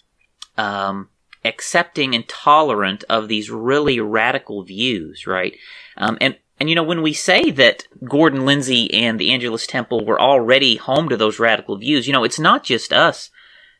[0.57, 1.09] um,
[1.45, 5.57] accepting and tolerant of these really radical views, right?
[5.97, 10.05] Um, and and you know, when we say that Gordon Lindsay and the Angelus Temple
[10.05, 13.31] were already home to those radical views, you know, it's not just us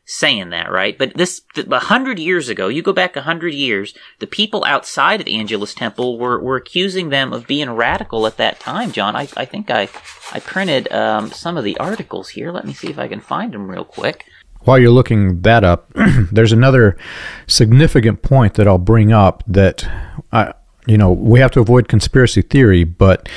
[0.05, 0.97] saying that, right?
[0.97, 5.21] But this, a hundred years ago, you go back a hundred years, the people outside
[5.21, 9.15] of Angelus Temple were, were accusing them of being radical at that time, John.
[9.15, 9.89] I, I think I,
[10.31, 12.51] I printed um, some of the articles here.
[12.51, 14.25] Let me see if I can find them real quick.
[14.61, 15.91] While you're looking that up,
[16.31, 16.97] there's another
[17.47, 19.89] significant point that I'll bring up that
[20.31, 20.53] I,
[20.85, 23.27] you know, we have to avoid conspiracy theory, but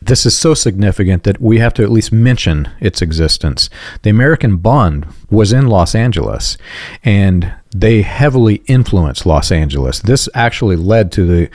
[0.00, 3.70] this is so significant that we have to at least mention its existence.
[4.02, 6.58] The American Bund was in Los Angeles,
[7.04, 10.00] and they heavily influenced Los Angeles.
[10.00, 11.50] This actually led to the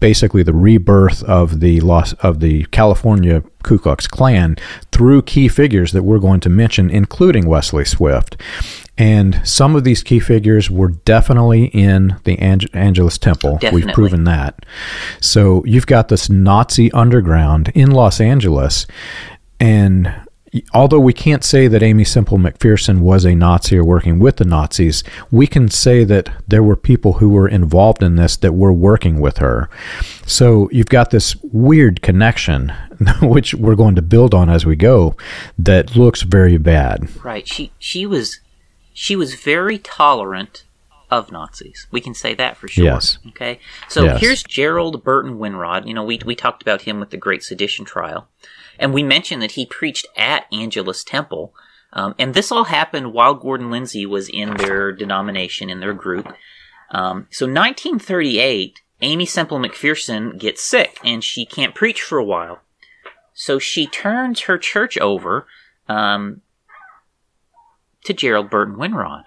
[0.00, 4.56] basically the rebirth of the Los of the California Ku Klux Klan
[4.92, 8.40] through key figures that we're going to mention, including Wesley Swift.
[8.96, 13.58] And some of these key figures were definitely in the Angelus Temple.
[13.60, 13.84] Definitely.
[13.84, 14.64] We've proven that.
[15.20, 18.86] So you've got this Nazi underground in Los Angeles.
[19.60, 20.12] And
[20.72, 24.44] although we can't say that Aimee Semple McPherson was a Nazi or working with the
[24.44, 28.72] Nazis, we can say that there were people who were involved in this that were
[28.72, 29.68] working with her.
[30.26, 32.72] So you've got this weird connection,
[33.22, 35.16] which we're going to build on as we go,
[35.58, 37.08] that looks very bad.
[37.24, 37.46] Right.
[37.46, 38.40] She she was
[38.92, 40.64] she was very tolerant
[41.10, 41.86] of Nazis.
[41.90, 42.84] We can say that for sure.
[42.84, 43.18] Yes.
[43.28, 43.60] Okay.
[43.88, 44.20] So yes.
[44.20, 45.86] here's Gerald Burton Winrod.
[45.86, 48.28] You know, we we talked about him with the Great Sedition trial,
[48.78, 51.54] and we mentioned that he preached at Angelus Temple.
[51.92, 56.26] Um, and this all happened while Gordon Lindsay was in their denomination, in their group.
[56.90, 62.60] Um, so 1938, Aimee Semple McPherson gets sick and she can't preach for a while.
[63.32, 65.46] So she turns her church over
[65.88, 66.42] um,
[68.04, 69.24] to Gerald Burton Winrod.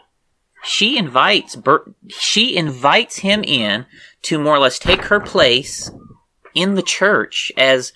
[0.64, 3.86] She invites Bert, she invites him in
[4.24, 5.89] to more or less take her place
[6.53, 7.93] in the church as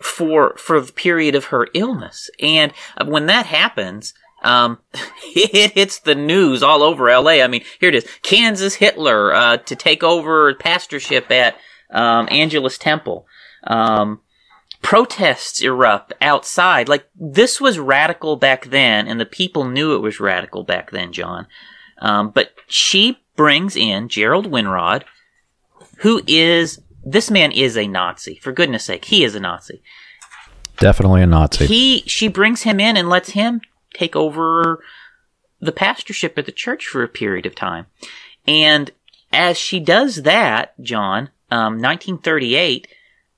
[0.00, 2.30] for for the period of her illness.
[2.40, 2.72] And
[3.04, 4.78] when that happens, um,
[5.34, 7.42] it hits the news all over LA.
[7.42, 11.56] I mean, here it is: Kansas Hitler uh, to take over pastorship at
[11.90, 13.26] um, Angelus Temple.
[13.64, 14.20] Um,
[14.82, 16.88] protests erupt outside.
[16.88, 21.12] Like this was radical back then, and the people knew it was radical back then,
[21.12, 21.46] John.
[21.98, 25.04] Um, but she brings in Gerald Winrod,
[25.98, 28.38] who is this man is a Nazi.
[28.42, 29.82] For goodness sake, he is a Nazi.
[30.78, 31.66] Definitely a Nazi.
[31.66, 33.60] He she brings him in and lets him
[33.94, 34.82] take over
[35.60, 37.86] the pastorship at the church for a period of time.
[38.46, 38.90] And
[39.32, 42.88] as she does that, John, um, 1938,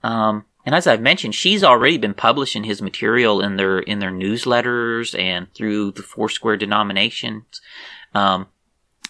[0.03, 4.11] um, and as I've mentioned, she's already been publishing his material in their in their
[4.11, 7.63] newsletters and through the Foursquare denominations.
[8.15, 8.49] Um,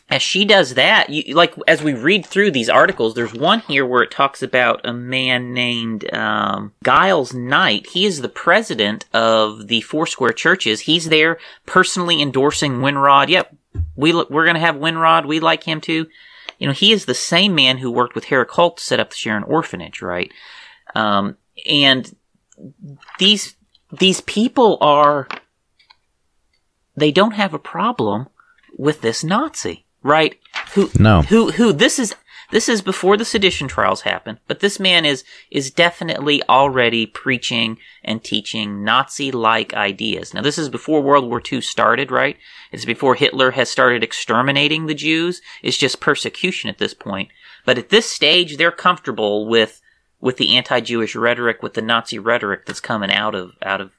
[0.08, 3.84] as she does that, you, like as we read through these articles, there's one here
[3.84, 7.88] where it talks about a man named um, Giles Knight.
[7.88, 10.82] He is the president of the Foursquare churches.
[10.82, 13.30] He's there personally endorsing Winrod.
[13.30, 13.56] Yep,
[13.96, 15.26] we we're gonna have Winrod.
[15.26, 16.06] We like him too.
[16.60, 19.10] You know, he is the same man who worked with Herrick Holt to set up
[19.10, 20.30] the Sharon Orphanage, right?
[20.94, 21.36] Um,
[21.66, 22.14] and
[23.18, 23.56] these
[23.98, 25.28] these people are
[26.96, 28.28] they don't have a problem
[28.76, 30.38] with this Nazi, right?
[30.74, 32.14] Who no who who this is
[32.50, 37.78] this is before the sedition trials happen, but this man is is definitely already preaching
[38.02, 40.32] and teaching Nazi-like ideas.
[40.32, 42.38] Now, this is before World War II started, right?
[42.72, 45.42] It's before Hitler has started exterminating the Jews.
[45.62, 47.28] It's just persecution at this point.
[47.66, 49.82] But at this stage, they're comfortable with
[50.20, 53.92] with the anti-Jewish rhetoric, with the Nazi rhetoric that's coming out of out of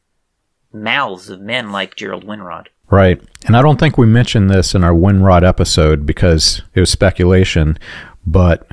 [0.71, 2.67] mouths of men like Gerald Winrod.
[2.89, 3.21] Right.
[3.45, 7.77] And I don't think we mentioned this in our Winrod episode because it was speculation,
[8.25, 8.67] but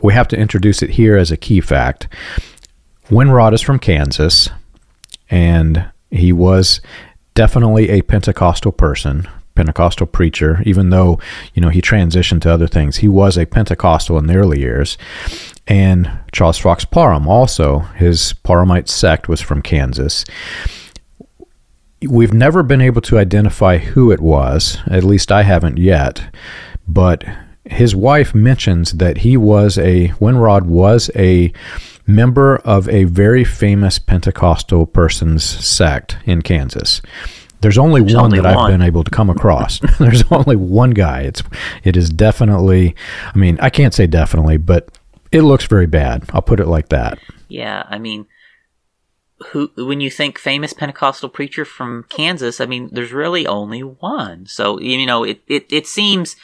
[0.00, 2.08] we have to introduce it here as a key fact.
[3.08, 4.48] Winrod is from Kansas,
[5.28, 6.80] and he was
[7.34, 11.18] definitely a Pentecostal person, Pentecostal preacher, even though,
[11.54, 12.98] you know, he transitioned to other things.
[12.98, 14.96] He was a Pentecostal in the early years.
[15.66, 20.24] And Charles Fox Parham also, his Parhamite sect was from Kansas
[22.08, 24.78] we've never been able to identify who it was.
[24.86, 26.34] At least I haven't yet.
[26.88, 27.24] But
[27.64, 31.52] his wife mentions that he was a Winrod was a
[32.06, 37.00] member of a very famous Pentecostal person's sect in Kansas.
[37.60, 38.72] There's only There's one only that one.
[38.72, 39.80] I've been able to come across.
[39.98, 41.22] There's only one guy.
[41.22, 41.42] It's
[41.84, 42.94] it is definitely
[43.34, 44.98] I mean, I can't say definitely, but
[45.32, 46.24] it looks very bad.
[46.32, 47.18] I'll put it like that.
[47.48, 48.26] Yeah, I mean,
[49.48, 54.46] who when you think famous Pentecostal preacher from Kansas, I mean, there's really only one.
[54.46, 56.36] So you know, it it, it seems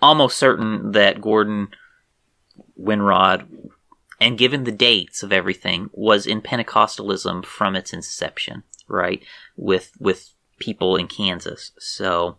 [0.00, 1.68] almost certain that Gordon
[2.80, 3.46] Winrod,
[4.20, 9.22] and given the dates of everything, was in Pentecostalism from its inception, right?
[9.56, 11.72] With with people in Kansas.
[11.78, 12.38] So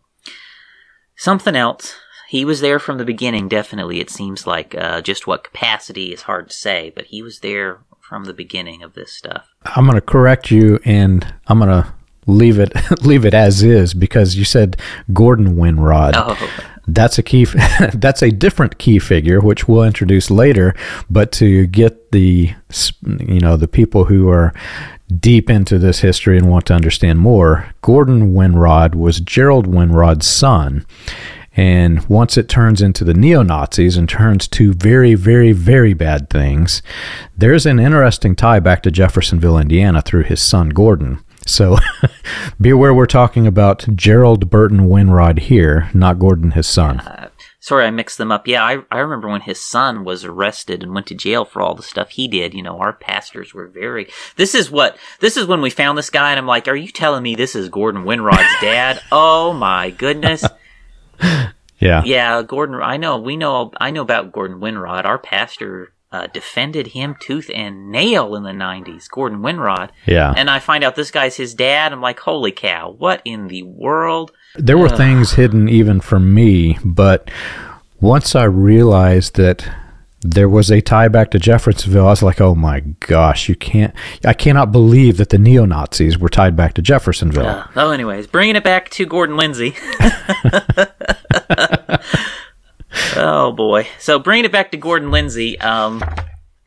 [1.15, 1.95] something else.
[2.27, 3.99] He was there from the beginning, definitely.
[3.99, 7.79] It seems like uh, just what capacity is hard to say, but he was there
[8.01, 9.49] from the beginning of this stuff.
[9.65, 11.91] I'm going to correct you, and I'm going to
[12.29, 12.71] leave it
[13.03, 14.77] leave it as is because you said
[15.11, 16.13] Gordon Winrod.
[16.15, 16.65] Oh.
[16.87, 17.45] That's a key.
[17.93, 20.75] that's a different key figure, which we'll introduce later.
[21.09, 22.53] But to get the
[23.05, 24.53] you know the people who are
[25.17, 30.85] deep into this history and want to understand more, Gordon Winrod was Gerald Winrod's son,
[31.55, 36.29] and once it turns into the neo Nazis and turns to very, very, very bad
[36.29, 36.81] things,
[37.35, 41.23] there's an interesting tie back to Jeffersonville, Indiana through his son Gordon.
[41.45, 41.77] So
[42.61, 46.99] be aware we're talking about Gerald Burton Winrod here, not Gordon, his son.
[46.99, 47.29] Uh,
[47.59, 48.47] sorry, I mixed them up.
[48.47, 51.75] Yeah, I, I remember when his son was arrested and went to jail for all
[51.75, 52.53] the stuff he did.
[52.53, 54.07] You know, our pastors were very.
[54.35, 54.97] This is what.
[55.19, 57.55] This is when we found this guy, and I'm like, are you telling me this
[57.55, 59.01] is Gordon Winrod's dad?
[59.11, 60.43] oh my goodness.
[61.79, 62.03] yeah.
[62.03, 62.79] Yeah, Gordon.
[62.81, 63.17] I know.
[63.17, 63.71] We know.
[63.79, 65.05] I know about Gordon Winrod.
[65.05, 69.91] Our pastor uh, defended him tooth and nail in the 90s, Gordon Winrod.
[70.07, 70.33] Yeah.
[70.35, 71.93] And I find out this guy's his dad.
[71.93, 74.31] I'm like, holy cow, what in the world?
[74.55, 77.29] There were things hidden even from me, but
[78.01, 79.67] once I realized that
[80.21, 82.05] there was a tie back to Jeffersonville.
[82.05, 83.93] I was like, oh my gosh, you can't,
[84.25, 87.45] I cannot believe that the neo Nazis were tied back to Jeffersonville.
[87.45, 89.75] Uh, oh, anyways, bringing it back to Gordon Lindsay.
[93.15, 93.87] oh boy.
[93.97, 96.03] So bringing it back to Gordon Lindsay, um,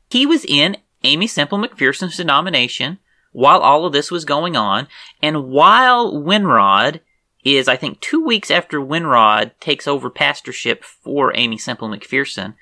[0.09, 2.99] he was in Aimee Semple McPherson's denomination
[3.33, 4.87] while all of this was going on,
[5.22, 7.01] and while Winrod
[7.45, 12.55] is, I think, two weeks after Winrod takes over pastorship for Aimee Semple McPherson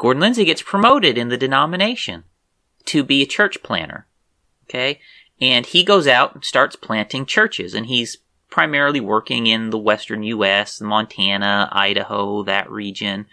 [0.00, 2.24] Gordon Lindsay gets promoted in the denomination
[2.86, 4.06] to be a church planner.
[4.64, 4.98] Okay.
[5.42, 8.16] And he goes out and starts planting churches and he's
[8.48, 13.26] primarily working in the western U.S., Montana, Idaho, that region,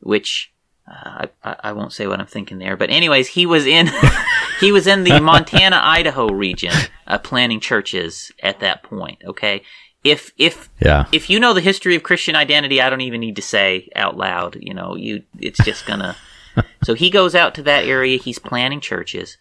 [0.00, 0.52] which
[0.90, 3.88] uh, I, I won't say what I'm thinking there, but anyways, he was in
[4.60, 6.74] he was in the Montana Idaho region
[7.06, 9.22] uh, planting churches at that point.
[9.24, 9.62] Okay,
[10.04, 11.06] if if yeah.
[11.12, 14.16] if you know the history of Christian identity, I don't even need to say out
[14.16, 14.56] loud.
[14.60, 16.16] You know, you it's just gonna.
[16.84, 18.18] so he goes out to that area.
[18.18, 19.36] He's planning churches,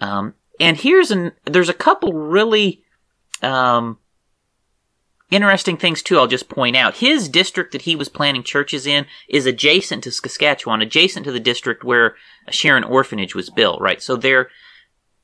[0.00, 2.82] um, and here's an there's a couple really
[3.42, 3.98] um,
[5.30, 6.18] interesting things too.
[6.18, 10.12] I'll just point out his district that he was planning churches in is adjacent to
[10.12, 12.14] Saskatchewan, adjacent to the district where
[12.46, 13.80] a Sharon Orphanage was built.
[13.80, 14.50] Right, so there.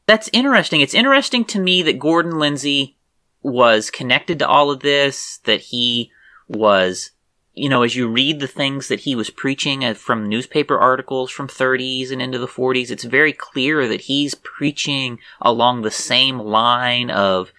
[0.04, 0.80] That's interesting.
[0.80, 2.96] It's interesting to me that Gordon Lindsay
[3.42, 6.10] was connected to all of this, that he
[6.48, 7.10] was,
[7.54, 11.30] you know, as you read the things that he was preaching uh, from newspaper articles
[11.30, 16.38] from 30s and into the 40s, it's very clear that he's preaching along the same
[16.38, 17.52] line of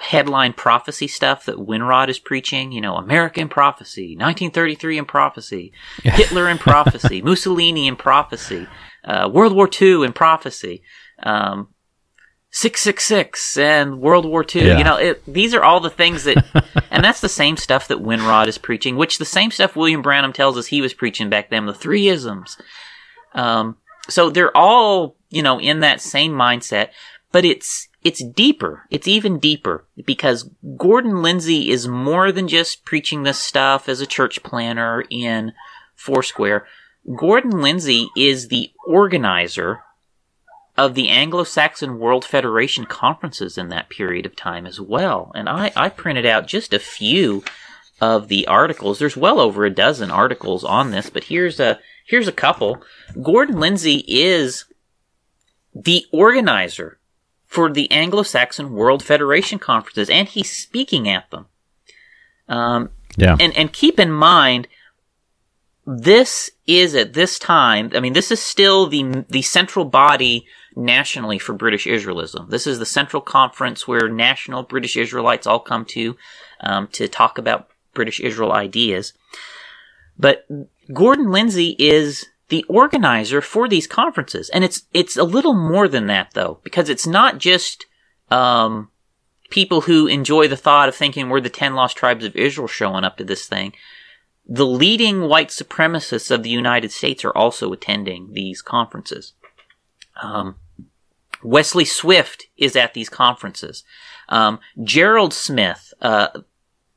[0.00, 6.48] headline prophecy stuff that Winrod is preaching, you know, American prophecy, 1933 in prophecy, Hitler
[6.48, 8.66] in prophecy, Mussolini in prophecy,
[9.04, 10.82] uh, World War II in prophecy.
[11.22, 11.68] Um,
[12.52, 14.66] 666 and World War II.
[14.66, 14.78] Yeah.
[14.78, 16.44] You know, it, these are all the things that,
[16.90, 20.32] and that's the same stuff that Winrod is preaching, which the same stuff William Branham
[20.32, 22.56] tells us he was preaching back then, the three isms.
[23.34, 23.76] Um,
[24.08, 26.88] so they're all, you know, in that same mindset,
[27.30, 28.86] but it's, it's deeper.
[28.90, 34.06] It's even deeper because Gordon Lindsay is more than just preaching this stuff as a
[34.06, 35.52] church planner in
[35.94, 36.66] Foursquare.
[37.16, 39.80] Gordon Lindsay is the organizer
[40.80, 45.30] of the Anglo-Saxon World Federation conferences in that period of time as well.
[45.34, 47.44] And I, I printed out just a few
[48.00, 48.98] of the articles.
[48.98, 52.82] There's well over a dozen articles on this, but here's a here's a couple.
[53.22, 54.64] Gordon Lindsay is
[55.74, 56.98] the organizer
[57.46, 61.46] for the Anglo-Saxon World Federation conferences, and he's speaking at them.
[62.48, 63.36] Um, Yeah.
[63.38, 64.66] and and keep in mind
[65.86, 70.46] this is at this time i mean this is still the the central body
[70.80, 72.50] nationally for british israelism.
[72.50, 76.16] This is the central conference where national british israelites all come to
[76.60, 79.12] um, to talk about british israel ideas.
[80.18, 80.46] But
[80.92, 84.50] gordon lindsay is the organizer for these conferences.
[84.50, 87.86] And it's it's a little more than that though because it's not just
[88.30, 88.90] um,
[89.48, 93.04] people who enjoy the thought of thinking we're the 10 lost tribes of israel showing
[93.04, 93.72] up to this thing.
[94.46, 99.32] The leading white supremacists of the United States are also attending these conferences.
[100.20, 100.56] Um,
[101.42, 103.84] Wesley Swift is at these conferences.
[104.28, 106.28] Um, Gerald Smith, uh,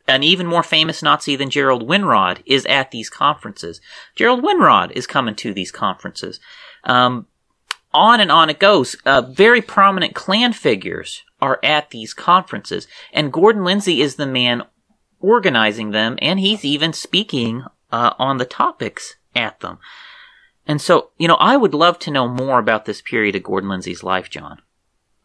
[0.07, 3.79] an even more famous Nazi than Gerald Winrod, is at these conferences.
[4.15, 6.39] Gerald Winrod is coming to these conferences.
[6.83, 7.27] Um,
[7.93, 8.95] on and on it goes.
[9.05, 14.63] Uh, very prominent Klan figures are at these conferences, and Gordon Lindsay is the man
[15.19, 19.79] organizing them, and he's even speaking uh, on the topics at them.
[20.65, 23.69] And so, you know, I would love to know more about this period of Gordon
[23.69, 24.61] Lindsay's life, John.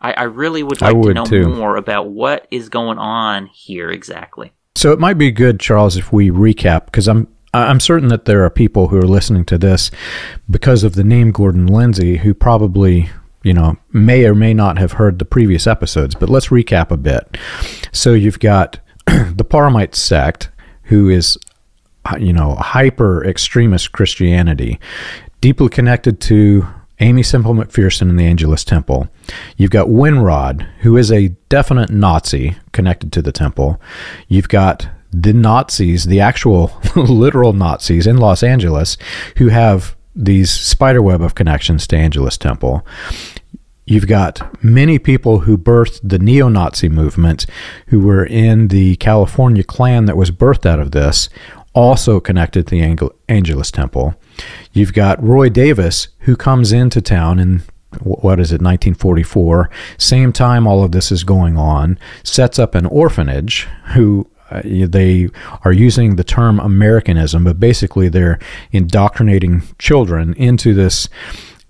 [0.00, 1.48] I, I really would I like to would know too.
[1.48, 4.52] more about what is going on here exactly.
[4.76, 8.44] So it might be good, Charles, if we recap, because I'm I'm certain that there
[8.44, 9.90] are people who are listening to this
[10.50, 13.08] because of the name Gordon Lindsay who probably
[13.42, 16.14] you know may or may not have heard the previous episodes.
[16.14, 17.36] But let's recap a bit.
[17.90, 20.50] So you've got the Parhamite sect,
[20.84, 21.38] who is
[22.18, 24.78] you know hyper extremist Christianity,
[25.40, 26.66] deeply connected to
[27.00, 29.08] Aimee Semple McPherson and the Angelus Temple.
[29.56, 33.80] You've got Winrod, who is a definite Nazi connected to the temple.
[34.26, 38.96] You've got the Nazis, the actual literal Nazis in Los Angeles,
[39.36, 42.84] who have these spiderweb of connections to Angelus Temple.
[43.86, 47.46] You've got many people who birthed the neo Nazi movement
[47.86, 51.30] who were in the California Klan that was birthed out of this,
[51.74, 54.14] also connected to the Angel- Angelus Temple.
[54.72, 57.62] You've got Roy Davis, who comes into town in
[58.02, 62.86] what is it, 1944, same time all of this is going on, sets up an
[62.86, 65.28] orphanage who uh, they
[65.64, 68.38] are using the term Americanism, but basically they're
[68.72, 71.08] indoctrinating children into this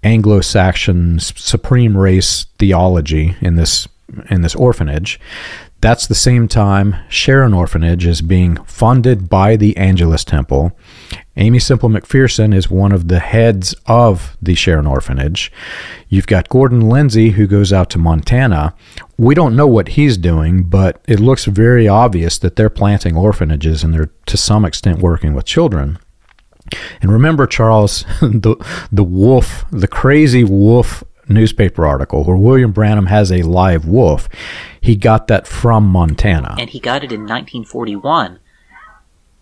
[0.03, 3.89] Anglo-Saxon supreme race theology in this
[4.31, 5.21] in this orphanage.
[5.81, 10.77] That's the same time Sharon Orphanage is being funded by the Angelus Temple.
[11.37, 15.53] Aimee Semple McPherson is one of the heads of the Sharon Orphanage.
[16.09, 18.75] You've got Gordon Lindsay, who goes out to Montana.
[19.17, 23.85] We don't know what he's doing, but it looks very obvious that they're planting orphanages
[23.85, 26.01] and they're to some extent working with children.
[27.01, 28.57] And remember, Charles, the
[28.91, 34.29] the wolf, the crazy wolf newspaper article where William Branham has a live wolf.
[34.81, 36.57] He got that from Montana.
[36.59, 38.39] And he got it in 1941,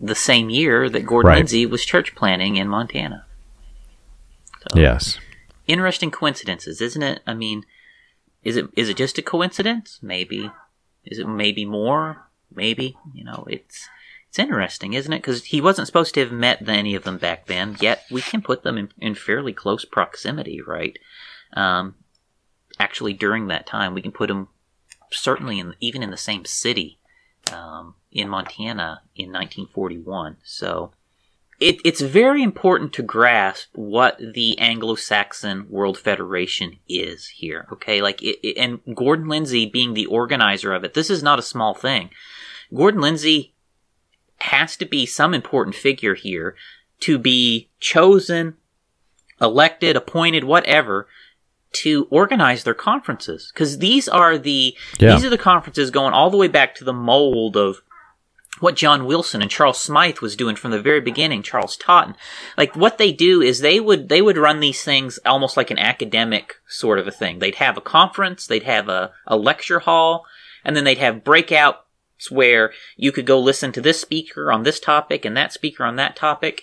[0.01, 1.37] the same year that Gordon Right.
[1.39, 3.25] Lindsay was church planting in Montana.
[4.73, 5.19] So, yes.
[5.67, 7.21] Interesting coincidences, isn't it?
[7.27, 7.65] I mean,
[8.43, 9.99] is it is it just a coincidence?
[10.03, 10.51] Maybe.
[11.05, 12.29] Is it maybe more?
[12.55, 12.97] Maybe.
[13.13, 13.89] You know, it's
[14.29, 15.19] it's interesting, isn't it?
[15.19, 17.77] Because he wasn't supposed to have met any of them back then.
[17.81, 20.99] Yet we can put them in, in fairly close proximity, right?
[21.53, 21.95] Um,
[22.79, 24.49] actually, during that time, we can put them
[25.11, 26.99] certainly in even in the same city
[27.53, 30.37] um, in Montana in 1941.
[30.45, 30.93] So
[31.61, 37.67] it, it's very important to grasp what the Anglo-Saxon World Federation is here.
[37.73, 40.95] Okay, like it, it- and Gordon Lindsay being the organizer of it.
[40.95, 42.11] This is not a small thing.
[42.75, 43.55] Gordon Lindsay
[44.41, 46.57] has to be some important figure here
[47.01, 48.55] to be chosen,
[49.41, 51.09] elected, appointed, whatever,
[51.73, 55.15] to organize their conferences because these are the Yeah.
[55.15, 57.83] these are the conferences going all the way back to the mold of
[58.61, 62.17] what John Wilson and Charles Smyth was doing from the very beginning, Charles Totten.
[62.57, 65.79] Like what they do is they would they would run these things almost like an
[65.79, 67.39] academic sort of a thing.
[67.39, 70.25] They'd have a conference, they'd have a, a lecture hall,
[70.65, 71.77] and then they'd have breakouts
[72.31, 75.97] where you could go listen to this speaker on this topic and that speaker on
[75.97, 76.63] that topic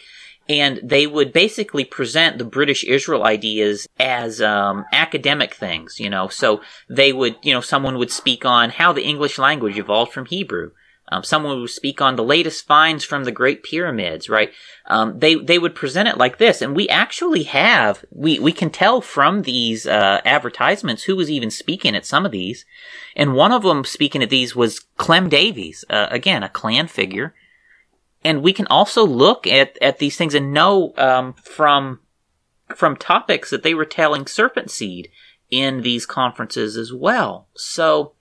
[0.50, 6.28] and they would basically present the British Israel ideas as um, academic things, you know.
[6.28, 10.26] So they would, you know, someone would speak on how the English language evolved from
[10.26, 10.72] Hebrew.
[11.10, 14.52] Um, someone would speak on the latest finds from the Great Pyramids, right?
[14.88, 18.70] Um, they they would present it like this, and we actually have we we can
[18.70, 22.66] tell from these uh, advertisements who was even speaking at some of these,
[23.16, 27.34] and one of them speaking at these was Clem Davies, uh, again a Klan figure
[28.24, 32.00] and we can also look at, at these things and know um, from
[32.76, 35.10] from topics that they were telling serpent seed
[35.52, 37.48] in these conferences as well.
[37.56, 38.14] So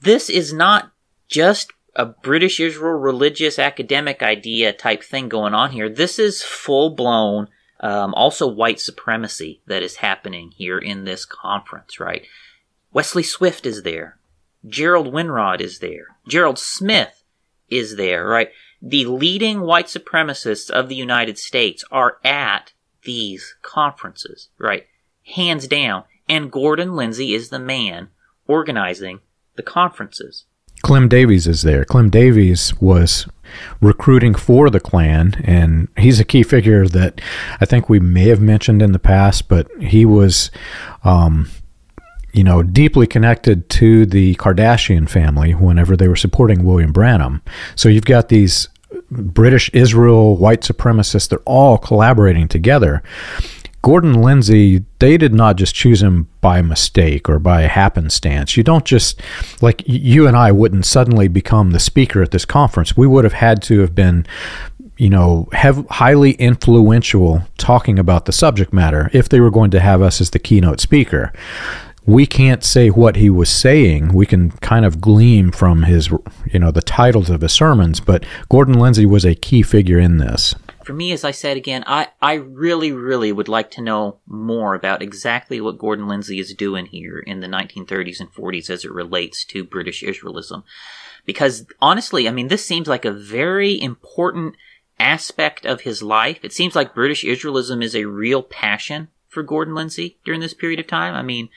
[0.00, 0.90] this is not
[1.28, 5.88] just a British Israel religious academic idea type thing going on here.
[5.88, 7.48] This is full blown,
[7.80, 12.26] um, also white supremacy that is happening here in this conference, right?
[12.92, 14.18] Wesley Swift is there.
[14.66, 16.16] Gerald Winrod is there.
[16.26, 17.17] Gerald Smith
[17.70, 18.50] is there, right?
[18.80, 24.86] The leading white supremacists of the United States are at these conferences, right?
[25.34, 26.04] Hands down.
[26.28, 28.08] And Gordon Lindsay is the man
[28.46, 29.20] organizing
[29.56, 30.44] the conferences.
[30.82, 31.84] Clem Davies is there.
[31.84, 33.26] Clem Davies was
[33.80, 37.20] recruiting for the Klan, and he's a key figure that
[37.60, 40.50] I think we may have mentioned in the past, but he was
[41.02, 41.50] um,
[42.38, 47.42] you know, deeply connected to the Shakarian family whenever they were supporting William Branham.
[47.74, 48.68] So you've got these
[49.10, 53.02] British Israel white supremacists, they're all collaborating together.
[53.82, 58.56] Gordon Lindsay, they did not just choose him by mistake or by happenstance.
[58.56, 59.20] You don't just,
[59.60, 62.96] like, you and I wouldn't suddenly become the speaker at this conference.
[62.96, 64.26] We would have had to have been
[64.96, 69.78] you know, have highly influential talking about the subject matter if they were going to
[69.78, 71.32] have us as the keynote speaker
[72.08, 74.14] we can't say what he was saying.
[74.14, 76.08] We can kind of glean from his,
[76.50, 80.16] you know, the titles of his sermons, but Gordon Lindsay was a key figure in
[80.16, 80.54] this.
[80.84, 84.74] For me, as I said again, I, I really, really would like to know more
[84.74, 88.90] about exactly what Gordon Lindsay is doing here in the 1930s and 40s as it
[88.90, 90.62] relates to British Israelism.
[91.26, 94.54] Because honestly, I mean, this seems like a very important
[94.98, 96.38] aspect of his life.
[96.42, 100.80] It seems like British Israelism is a real passion for Gordon Lindsay during this period
[100.80, 101.12] of time.
[101.12, 101.50] I mean,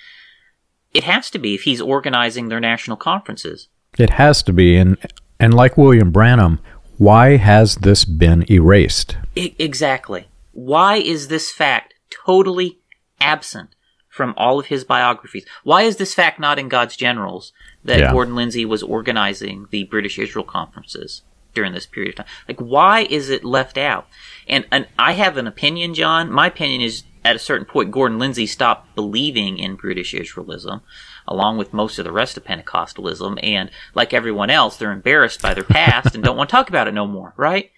[0.94, 3.68] it has to be if he's organizing their national conferences.
[3.98, 4.98] It has to be, and
[5.40, 6.60] and like William Branham,
[6.98, 9.18] why has this been erased?
[9.36, 10.28] I- exactly.
[10.54, 11.94] Why is this fact
[12.26, 12.80] totally
[13.20, 13.70] absent
[14.10, 15.46] from all of his biographies?
[15.64, 18.12] Why is this fact not in God's Generals that yeah.
[18.12, 21.24] Gordon Lindsay was organizing the British Israel conferences
[21.54, 22.34] during this period of time?
[22.48, 24.08] Like, why is it left out?
[24.48, 26.32] And and I have an opinion, John.
[26.32, 30.82] My opinion is at a certain point, Gordon Lindsay stopped believing in British Israelism,
[31.28, 35.54] along with most of the rest of Pentecostalism, and like everyone else, they're embarrassed by
[35.54, 37.72] their past and don't want to talk about it no more, right?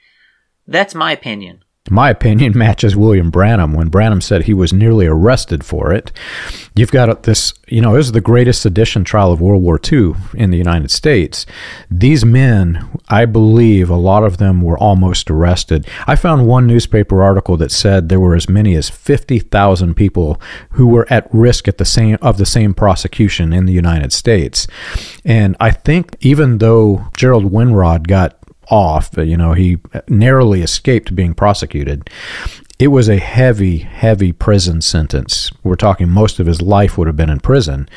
[0.68, 5.66] That's my opinion my opinion, matches William Branham when Branham said he was nearly arrested
[5.66, 6.12] for it.
[6.76, 10.14] You've got this, you know, this is the greatest sedition trial of World War II
[10.34, 11.46] in the United States.
[11.92, 15.88] These men, I believe a lot of them were almost arrested.
[16.08, 20.88] I found one newspaper article that said there were as many as 50,000 people who
[20.88, 24.68] were at risk at the same of the same prosecution in the United States.
[25.26, 28.38] And I think even though Gerald Winrod got
[28.74, 29.12] off.
[29.12, 32.10] but You know, he narrowly escaped being prosecuted.
[32.80, 35.52] It was a heavy, heavy prison sentence.
[35.64, 37.88] We're talking most of his life would have been in prison.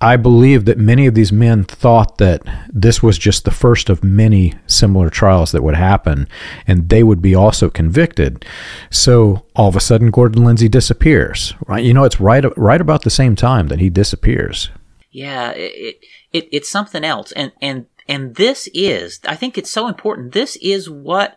[0.00, 4.04] I believe that many of these men thought that this was just the first of
[4.04, 6.28] many similar trials that would happen,
[6.68, 8.44] and they would be also convicted.
[8.90, 11.54] So all of a sudden, Gordon Lindsay disappears.
[11.66, 11.82] Right?
[11.82, 14.70] You know, it's right right about the same time that he disappears.
[15.10, 15.96] Yeah, it,
[16.32, 20.32] it it's something else, and and and this is, I think it's so important.
[20.32, 21.36] This is what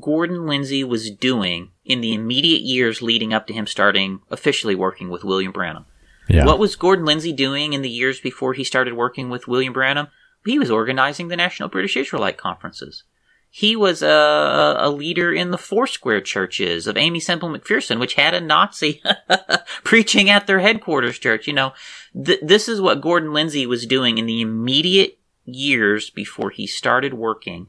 [0.00, 5.10] Gordon Lindsay was doing in the immediate years leading up to him starting officially working
[5.10, 5.86] with William Branham.
[6.28, 6.44] Yeah.
[6.44, 10.08] What was Gordon Lindsay doing in the years before he started working with William Branham?
[10.44, 13.04] He was organizing the National British Israelite Conferences.
[13.50, 18.34] He was a, a leader in the Foursquare churches of Aimee Semple McPherson, which had
[18.34, 19.02] a Nazi
[19.84, 21.46] preaching at their headquarters church.
[21.46, 21.72] You know,
[22.12, 27.14] th- this is what Gordon Lindsay was doing in the immediate years before he started
[27.14, 27.68] working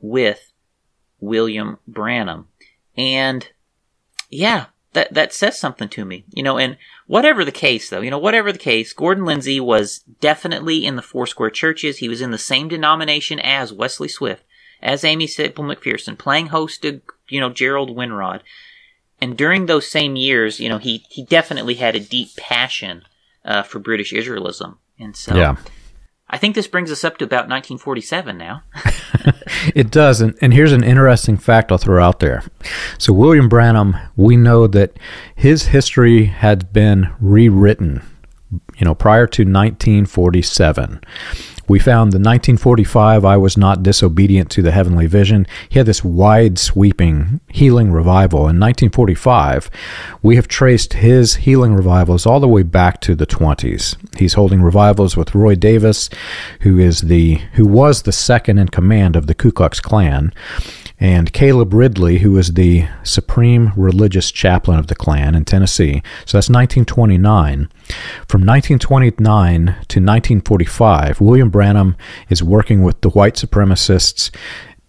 [0.00, 0.52] with
[1.20, 2.48] William Branham.
[2.96, 3.48] And
[4.28, 6.58] yeah, that that says something to me, you know.
[6.58, 6.76] And
[7.06, 11.02] whatever the case, though, you know, whatever the case, Gordon Lindsay was definitely in the
[11.02, 11.98] Foursquare churches.
[11.98, 14.44] He was in the same denomination as Wesley Swift,
[14.82, 18.40] as Aimee Semple McPherson, playing host to you know Gerald Winrod.
[19.20, 23.02] And during those same years, you know, he he definitely had a deep passion
[23.44, 25.56] uh, for British Israelism, and so Yeah.
[26.32, 28.62] I think this brings us up to about 1947 now.
[29.74, 32.42] It does, and, and here's an interesting fact I'll throw out there.
[32.98, 34.96] So William Branham, we know that
[35.34, 38.02] his history had been rewritten,
[38.82, 41.00] you know, prior to 1947.
[41.68, 45.46] We found the 1945 I was not disobedient to the heavenly vision.
[45.68, 48.40] He had this wide sweeping healing revival.
[48.40, 49.70] In 1945,
[50.20, 53.94] we have traced his healing revivals all the way back to the 20s.
[54.18, 56.10] He's holding revivals with Roy Davis,
[56.62, 60.32] who is the who was the second in command of the Ku Klux Klan
[61.02, 66.00] and Caleb Ridley, who was the supreme religious chaplain of the Klan in Tennessee.
[66.24, 67.68] So that's 1929.
[68.28, 71.96] From 1929 to 1945, William Branham
[72.28, 74.30] is working with the white supremacists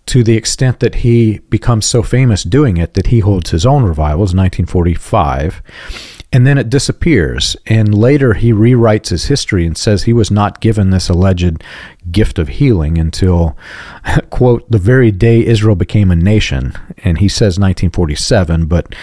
[0.05, 3.81] to the extent that he becomes so famous doing it that he holds his own
[3.83, 5.63] revivals in 1945
[6.33, 7.55] and then it disappears.
[7.67, 11.63] And later he rewrites his history and says he was not given this alleged
[12.11, 13.55] gift of healing until
[14.31, 16.73] quote the very day israel became a nation.
[17.03, 18.93] And he says 1947 but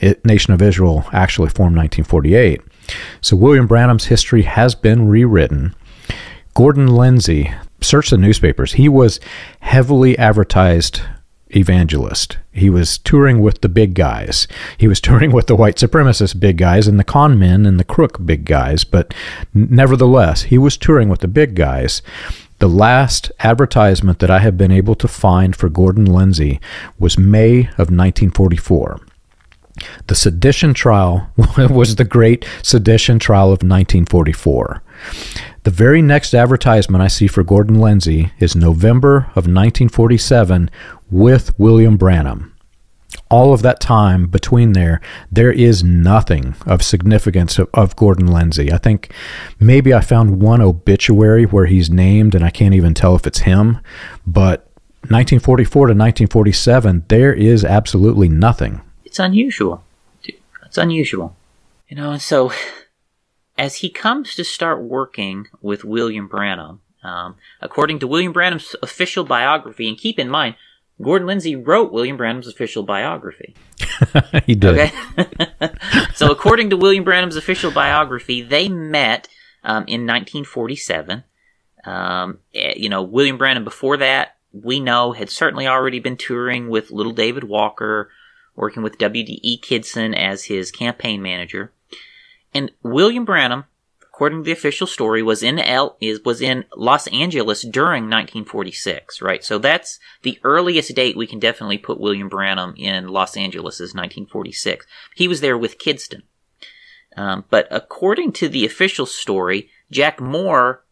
[0.00, 2.62] it, nation of israel actually formed 1948
[3.20, 5.74] so william branham's history has been rewritten.
[6.54, 7.52] Gordon lindsay
[7.82, 8.72] search the newspapers.
[8.74, 9.20] He was
[9.60, 11.02] heavily advertised
[11.56, 12.38] evangelist.
[12.52, 14.46] He was touring with the big guys.
[14.78, 17.84] He was touring with the white supremacist big guys and the con men and the
[17.84, 19.14] crook big guys, but
[19.54, 22.02] nevertheless, he was touring with the big guys.
[22.58, 26.60] The last advertisement that I have been able to find for Gordon Lindsay
[26.98, 29.00] was May of 1944.
[30.06, 34.82] The sedition trial was the great sedition trial of 1944.
[35.64, 40.70] The very next advertisement I see for Gordon Lindsay is November of 1947
[41.12, 42.48] with William Branham.
[43.30, 45.00] All of that time between there,
[45.30, 48.72] there is nothing of significance of, of, Gordon Lindsay.
[48.72, 49.12] I think
[49.60, 53.40] maybe I found one obituary where he's named, and I can't even tell if it's
[53.40, 53.78] him.
[54.26, 54.60] But
[55.08, 58.80] 1944 to 1947, there is absolutely nothing.
[59.04, 59.84] It's unusual.
[60.24, 61.36] It's unusual.
[61.88, 62.52] You know, and so
[63.58, 69.24] as he comes to start working with William Branham, um, according to William Branham's official
[69.24, 70.54] biography, and keep in mind,
[71.00, 73.54] Gordon Lindsay wrote William Branham's official biography.
[74.46, 74.78] he did.
[74.78, 74.92] Okay.
[76.14, 79.28] so, according to William Branham's official biography, they met
[79.64, 81.24] um, in 1947.
[81.84, 86.90] Um, you know, William Branham before that, we know, had certainly already been touring with
[86.90, 88.10] Little David Walker,
[88.54, 89.58] working with W.D.E.
[89.58, 91.72] Kidson as his campaign manager.
[92.54, 93.64] And William Branham,
[94.12, 99.22] according to the official story, was in L is was in Los Angeles during 1946,
[99.22, 99.42] right?
[99.42, 103.94] So that's the earliest date we can definitely put William Branham in Los Angeles is
[103.94, 104.86] 1946.
[105.14, 106.22] He was there with Kidson.
[107.16, 110.84] Um, but according to the official story, Jack Moore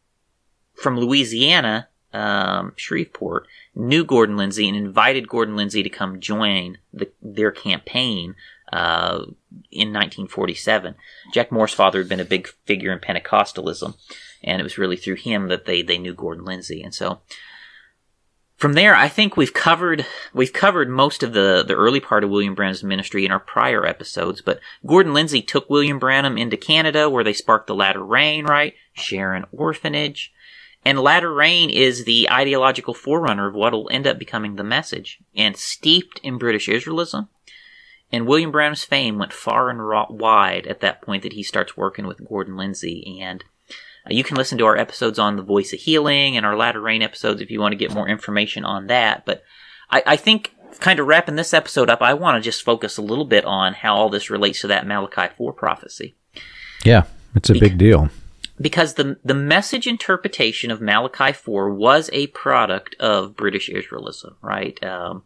[0.74, 7.10] from Louisiana, um, Shreveport, knew Gordon Lindsay and invited Gordon Lindsay to come join the,
[7.22, 8.34] their campaign
[8.72, 9.24] uh,
[9.70, 10.94] in 1947.
[11.32, 13.96] Jack Moore's father had been a big figure in Pentecostalism,
[14.42, 16.82] and it was really through him that they, they knew Gordon Lindsay.
[16.82, 17.20] And so
[18.60, 20.04] from there, I think we've covered
[20.34, 23.86] we've covered most of the, the early part of William Branham's ministry in our prior
[23.86, 24.42] episodes.
[24.42, 28.74] But Gordon Lindsay took William Branham into Canada, where they sparked the Latter Rain, right?
[28.92, 30.30] Sharon Orphanage.
[30.84, 35.20] And Latter Rain is the ideological forerunner of what will end up becoming the message.
[35.34, 37.28] And steeped in British Israelism,
[38.12, 42.06] and William Branham's fame went far and wide at that point that he starts working
[42.06, 43.18] with Gordon Lindsay.
[43.20, 43.44] And
[44.06, 46.80] uh, you can listen to our episodes on the Voice of Healing and our Latter
[46.80, 49.24] Rain episodes if you want to get more information on that.
[49.24, 49.44] But
[49.90, 53.02] I, I think, kind of wrapping this episode up, I want to just focus a
[53.02, 56.16] little bit on how all this relates to that Malachi 4 prophecy.
[56.84, 57.04] Yeah,
[57.34, 58.08] it's a big deal.
[58.60, 64.82] Because the, the message interpretation of Malachi 4 was a product of British Israelism, right?
[64.84, 65.24] Um,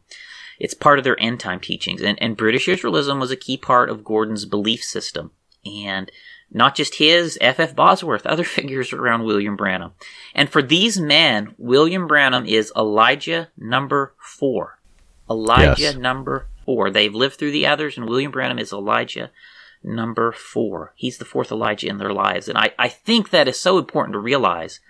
[0.58, 2.02] it's part of their end time teachings.
[2.02, 5.30] And, and British Israelism was a key part of Gordon's belief system.
[5.64, 6.10] And
[6.50, 7.70] not just his, F.F.
[7.70, 7.76] F.
[7.76, 9.92] Bosworth, other figures around William Branham.
[10.34, 14.78] And for these men, William Branham is Elijah number four.
[15.28, 15.96] Elijah yes.
[15.96, 16.90] number four.
[16.90, 19.30] They've lived through the others, and William Branham is Elijah
[19.82, 20.92] number four.
[20.96, 22.48] He's the fourth Elijah in their lives.
[22.48, 24.80] And I, I think that is so important to realize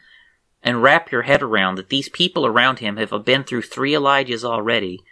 [0.62, 4.45] and wrap your head around that these people around him have been through three Elijahs
[4.45, 5.03] already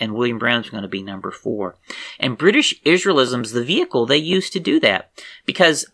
[0.00, 1.76] and William Brown's going to be number four.
[2.18, 5.10] And British Israelism's the vehicle they use to do that
[5.46, 5.86] because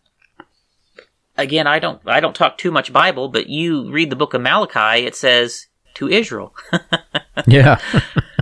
[1.37, 4.41] again, I don't I don't talk too much Bible, but you read the book of
[4.41, 6.55] Malachi, it says to Israel.
[7.47, 7.81] yeah.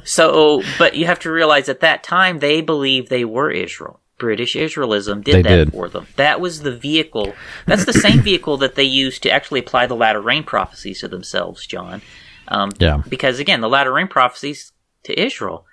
[0.05, 4.01] so, but you have to realize at that time they believed they were Israel.
[4.17, 5.71] British Israelism did They that did.
[5.73, 6.07] for them.
[6.17, 7.35] That was the vehicle.
[7.67, 11.09] That's the same vehicle that they used to actually apply the latter rain prophecies to
[11.09, 12.01] themselves, John.
[12.47, 13.03] Um, Yeah.
[13.09, 14.73] Because again, the latter rain prophecies
[15.05, 15.65] to Israel.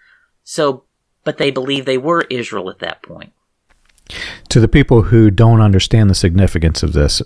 [0.43, 0.83] So,
[1.23, 3.33] but they believe they were Israel at that point.
[4.49, 7.21] to the people who don't understand the significance of this,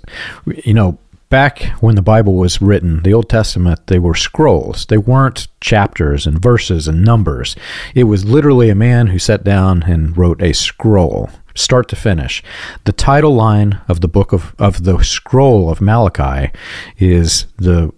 [0.64, 0.98] you know,
[1.30, 4.86] back when the Bible was written, the Old Testament, they were scrolls.
[4.86, 7.56] They weren't chapters and verses and numbers.
[7.96, 12.44] It was literally a man who sat down and wrote a scroll, start to finish.
[12.84, 16.52] The title line of the book of, of the scroll of Malachi
[17.00, 17.92] is the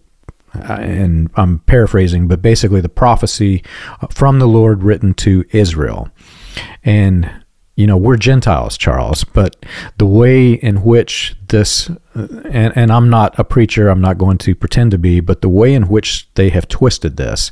[0.56, 3.64] Uh, and I'm paraphrasing, but basically the prophecy
[4.10, 6.10] from the Lord written to Israel.
[6.84, 7.30] And,
[7.78, 9.56] you know, we're Gentiles, Charles, but
[10.00, 14.56] the way in which this, and, and I'm not a preacher, I'm not going to
[14.56, 17.52] pretend to be, but the way in which they have twisted this,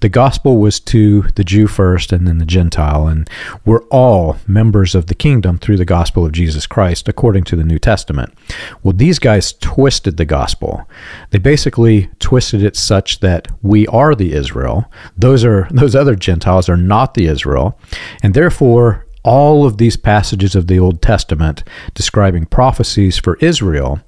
[0.00, 3.28] the gospel was to the Jew first and then the Gentile, and
[3.64, 7.64] we're all members of the kingdom through the gospel of Jesus Christ, according to the
[7.64, 8.34] New Testament.
[8.82, 10.86] Well, these guys twisted the gospel.
[11.30, 14.92] They basically twisted it such that we are the Israel.
[15.16, 17.78] Those are those other Gentiles are not the Israel,
[18.22, 21.64] and therefore all of these passages of the Old Testament
[21.94, 24.00] describing prophecies for Israel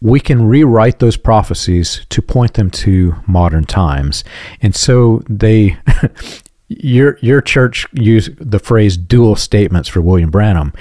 [0.00, 4.22] we can rewrite those prophecies to point them to modern times.
[4.62, 5.76] And so they
[6.68, 10.72] your your church used the phrase dual statements for William Branham.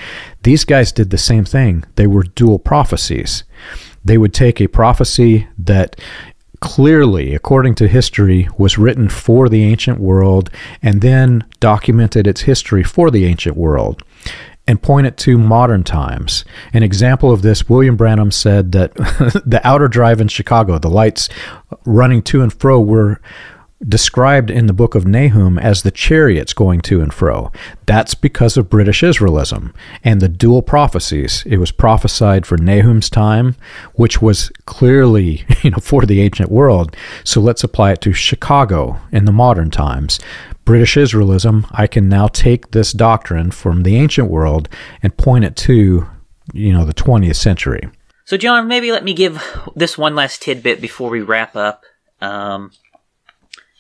[0.44, 1.84] These guys did the same thing.
[1.96, 3.44] They were dual prophecies.
[4.06, 6.00] They would take a prophecy that
[6.60, 10.50] clearly, according to history, was written for the ancient world
[10.82, 14.04] and then documented its history for the ancient world
[14.68, 16.44] and point it to modern times.
[16.74, 18.94] An example of this, William Branham said that
[19.46, 21.30] the outer drive in Chicago, the lights
[21.86, 23.22] running to and fro, were
[23.86, 27.52] described in the book of Nahum as the chariots going to and fro.
[27.86, 29.74] That's because of British Israelism
[30.04, 31.44] and the dual prophecies.
[31.46, 33.56] It was prophesied for Nahum's time,
[33.94, 36.96] which was clearly, you know, for the ancient world.
[37.24, 40.20] So let's apply it to Chicago in the modern times.
[40.66, 44.68] British Israelism, I can now take this doctrine from the ancient world
[45.02, 46.06] and point it to,
[46.52, 47.88] you know, the 20th century.
[48.26, 49.42] So, John, maybe let me give
[49.76, 51.86] this one last tidbit before we wrap up.
[52.20, 52.72] Um,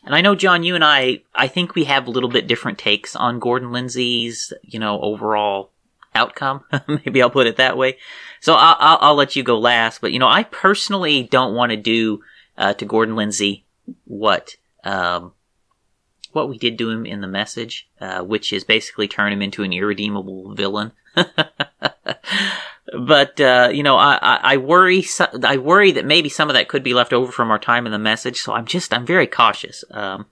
[0.07, 2.77] and I know, John, you and I, I think we have a little bit different
[2.77, 5.71] takes on Gordon Lindsay's, you know, overall
[6.15, 6.63] outcome.
[6.87, 7.97] maybe I'll put it that way.
[8.39, 9.99] So I'll, I'll, I'll, let you go last.
[9.99, 12.21] But, you know, I personally don't want to do
[12.57, 13.65] uh, to Gordon Lindsay
[14.05, 14.55] what
[14.85, 15.33] um,
[16.31, 19.63] what we did to him in the message, uh, which is basically turn him into
[19.63, 20.93] an irredeemable villain.
[22.99, 25.05] but uh, you know, I, I, I worry.
[25.43, 27.91] I worry that maybe some of that could be left over from our time in
[27.91, 28.41] the message.
[28.41, 29.83] So I'm just I'm very cautious.
[29.91, 30.25] Um,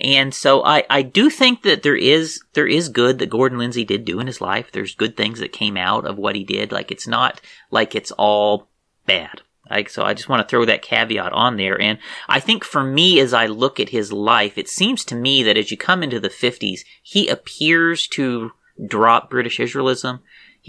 [0.00, 3.84] and so I, I do think that there is there is good that Gordon Lindsay
[3.84, 4.72] did do in his life.
[4.72, 6.72] There's good things that came out of what he did.
[6.72, 7.40] Like it's not
[7.70, 8.68] like it's all
[9.06, 9.42] bad.
[9.70, 11.80] Like, so I just want to throw that caveat on there.
[11.80, 11.98] And
[12.28, 15.56] I think for me, as I look at his life, it seems to me that
[15.56, 18.50] as you come into the 50s, he appears to
[18.84, 20.20] drop British Israelism.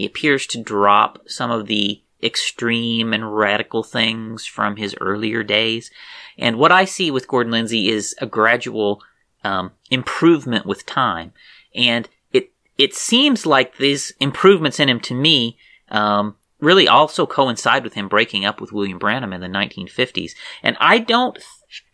[0.02, 5.92] He appears to drop some of the extreme and radical things from his earlier days.
[6.36, 9.00] And what I see with Gordon Lindsay is a gradual
[9.44, 11.32] um, improvement with time.
[11.72, 15.56] And it it seems like these improvements in him to me
[15.88, 20.32] um, really also coincide with him breaking up with William Branham in the 1950s.
[20.64, 21.38] And I don't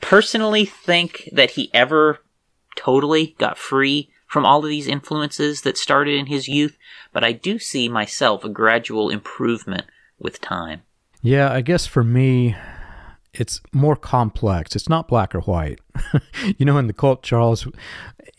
[0.00, 2.20] personally think that he ever
[2.74, 6.76] totally got free from all of these influences that started in his youth,
[7.12, 9.86] but I do see myself a gradual improvement
[10.18, 10.82] with time.
[11.22, 12.54] Yeah, I guess for me,
[13.32, 14.76] it's more complex.
[14.76, 15.80] It's not black or white.
[16.58, 17.66] you know, in the cult, Charles,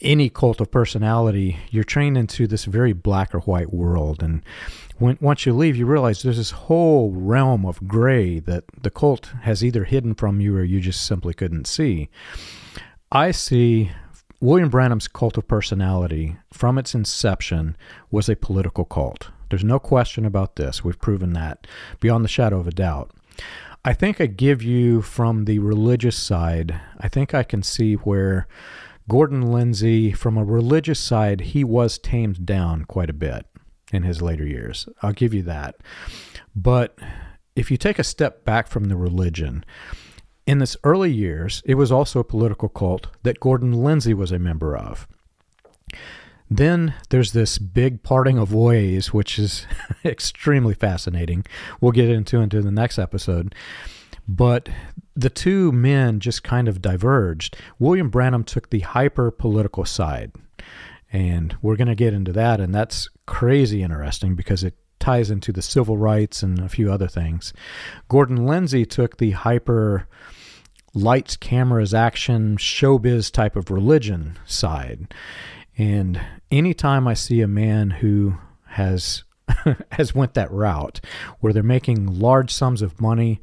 [0.01, 4.21] any cult of personality, you're trained into this very black or white world.
[4.21, 4.43] And
[4.97, 9.31] when, once you leave, you realize there's this whole realm of gray that the cult
[9.41, 12.09] has either hidden from you or you just simply couldn't see.
[13.11, 13.91] I see
[14.41, 17.75] William Branham's cult of personality from its inception
[18.09, 19.31] was a political cult.
[19.49, 20.83] There's no question about this.
[20.83, 21.67] We've proven that
[21.99, 23.11] beyond the shadow of a doubt.
[23.83, 28.47] I think I give you from the religious side, I think I can see where
[29.09, 33.45] Gordon Lindsay, from a religious side, he was tamed down quite a bit
[33.91, 34.87] in his later years.
[35.01, 35.75] I'll give you that.
[36.55, 36.97] But
[37.55, 39.65] if you take a step back from the religion,
[40.45, 44.39] in its early years, it was also a political cult that Gordon Lindsay was a
[44.39, 45.07] member of.
[46.49, 49.67] Then there's this big parting of ways, which is
[50.05, 51.45] extremely fascinating.
[51.79, 53.53] We'll get into into the next episode.
[54.27, 54.69] But
[55.15, 57.57] the two men just kind of diverged.
[57.77, 60.31] William Branham took the hyper political side.
[61.11, 62.59] And we're going to get into that.
[62.59, 67.07] And that's crazy interesting because it ties into the civil rights and a few other
[67.07, 67.53] things.
[68.07, 70.07] Gordon Lindsay took the hyper
[70.93, 75.13] lights, cameras, action, showbiz type of religion side.
[75.77, 76.19] And
[76.51, 78.37] anytime I see a man who
[78.67, 79.23] has
[79.91, 81.01] has went that route
[81.39, 83.41] where they're making large sums of money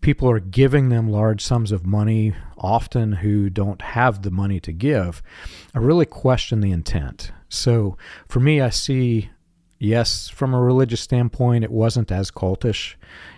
[0.00, 4.72] people are giving them large sums of money often who don't have the money to
[4.72, 5.22] give
[5.74, 7.96] i really question the intent so
[8.28, 9.30] for me i see
[9.82, 12.94] yes from a religious standpoint it wasn't as cultish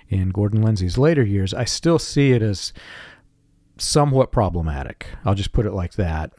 [0.08, 2.72] in gordon lindsay's later years i still see it as
[3.78, 6.32] somewhat problematic i'll just put it like that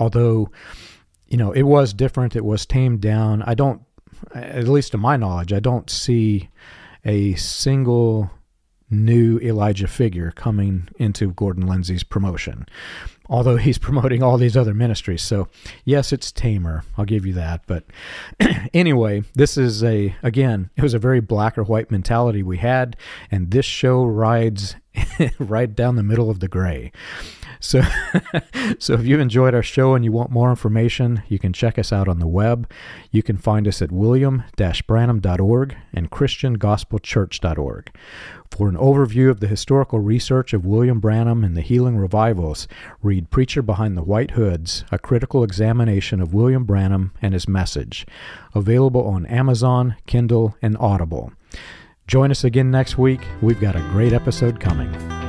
[0.00, 0.50] although
[1.28, 2.36] you know, it was different.
[2.36, 3.42] It was tamed down.
[3.42, 3.82] I don't,
[4.34, 6.50] at least to my knowledge, I don't see
[7.04, 8.30] a single
[8.90, 12.66] new Elijah figure coming into Gordon Lindsay's promotion,
[13.28, 15.22] although he's promoting all these other ministries.
[15.22, 15.48] So,
[15.84, 16.84] yes, it's tamer.
[16.96, 17.62] I'll give you that.
[17.66, 17.84] But
[18.74, 22.96] anyway, this is a, again, it was a very black or white mentality we had,
[23.30, 24.76] and this show rides
[25.38, 26.92] right down the middle of the gray.
[27.60, 27.82] So,
[28.78, 31.92] so if you enjoyed our show and you want more information, you can check us
[31.92, 32.70] out on the web.
[33.10, 37.90] You can find us at william-branham.org and christiangospelchurch.org.
[38.50, 42.66] For an overview of the historical research of William Branham and the healing revivals,
[43.02, 48.06] read Preacher Behind the White Hoods, a critical examination of William Branham and his message,
[48.54, 51.32] available on Amazon, Kindle, and Audible.
[52.06, 53.20] Join us again next week.
[53.42, 55.25] We've got a great episode coming.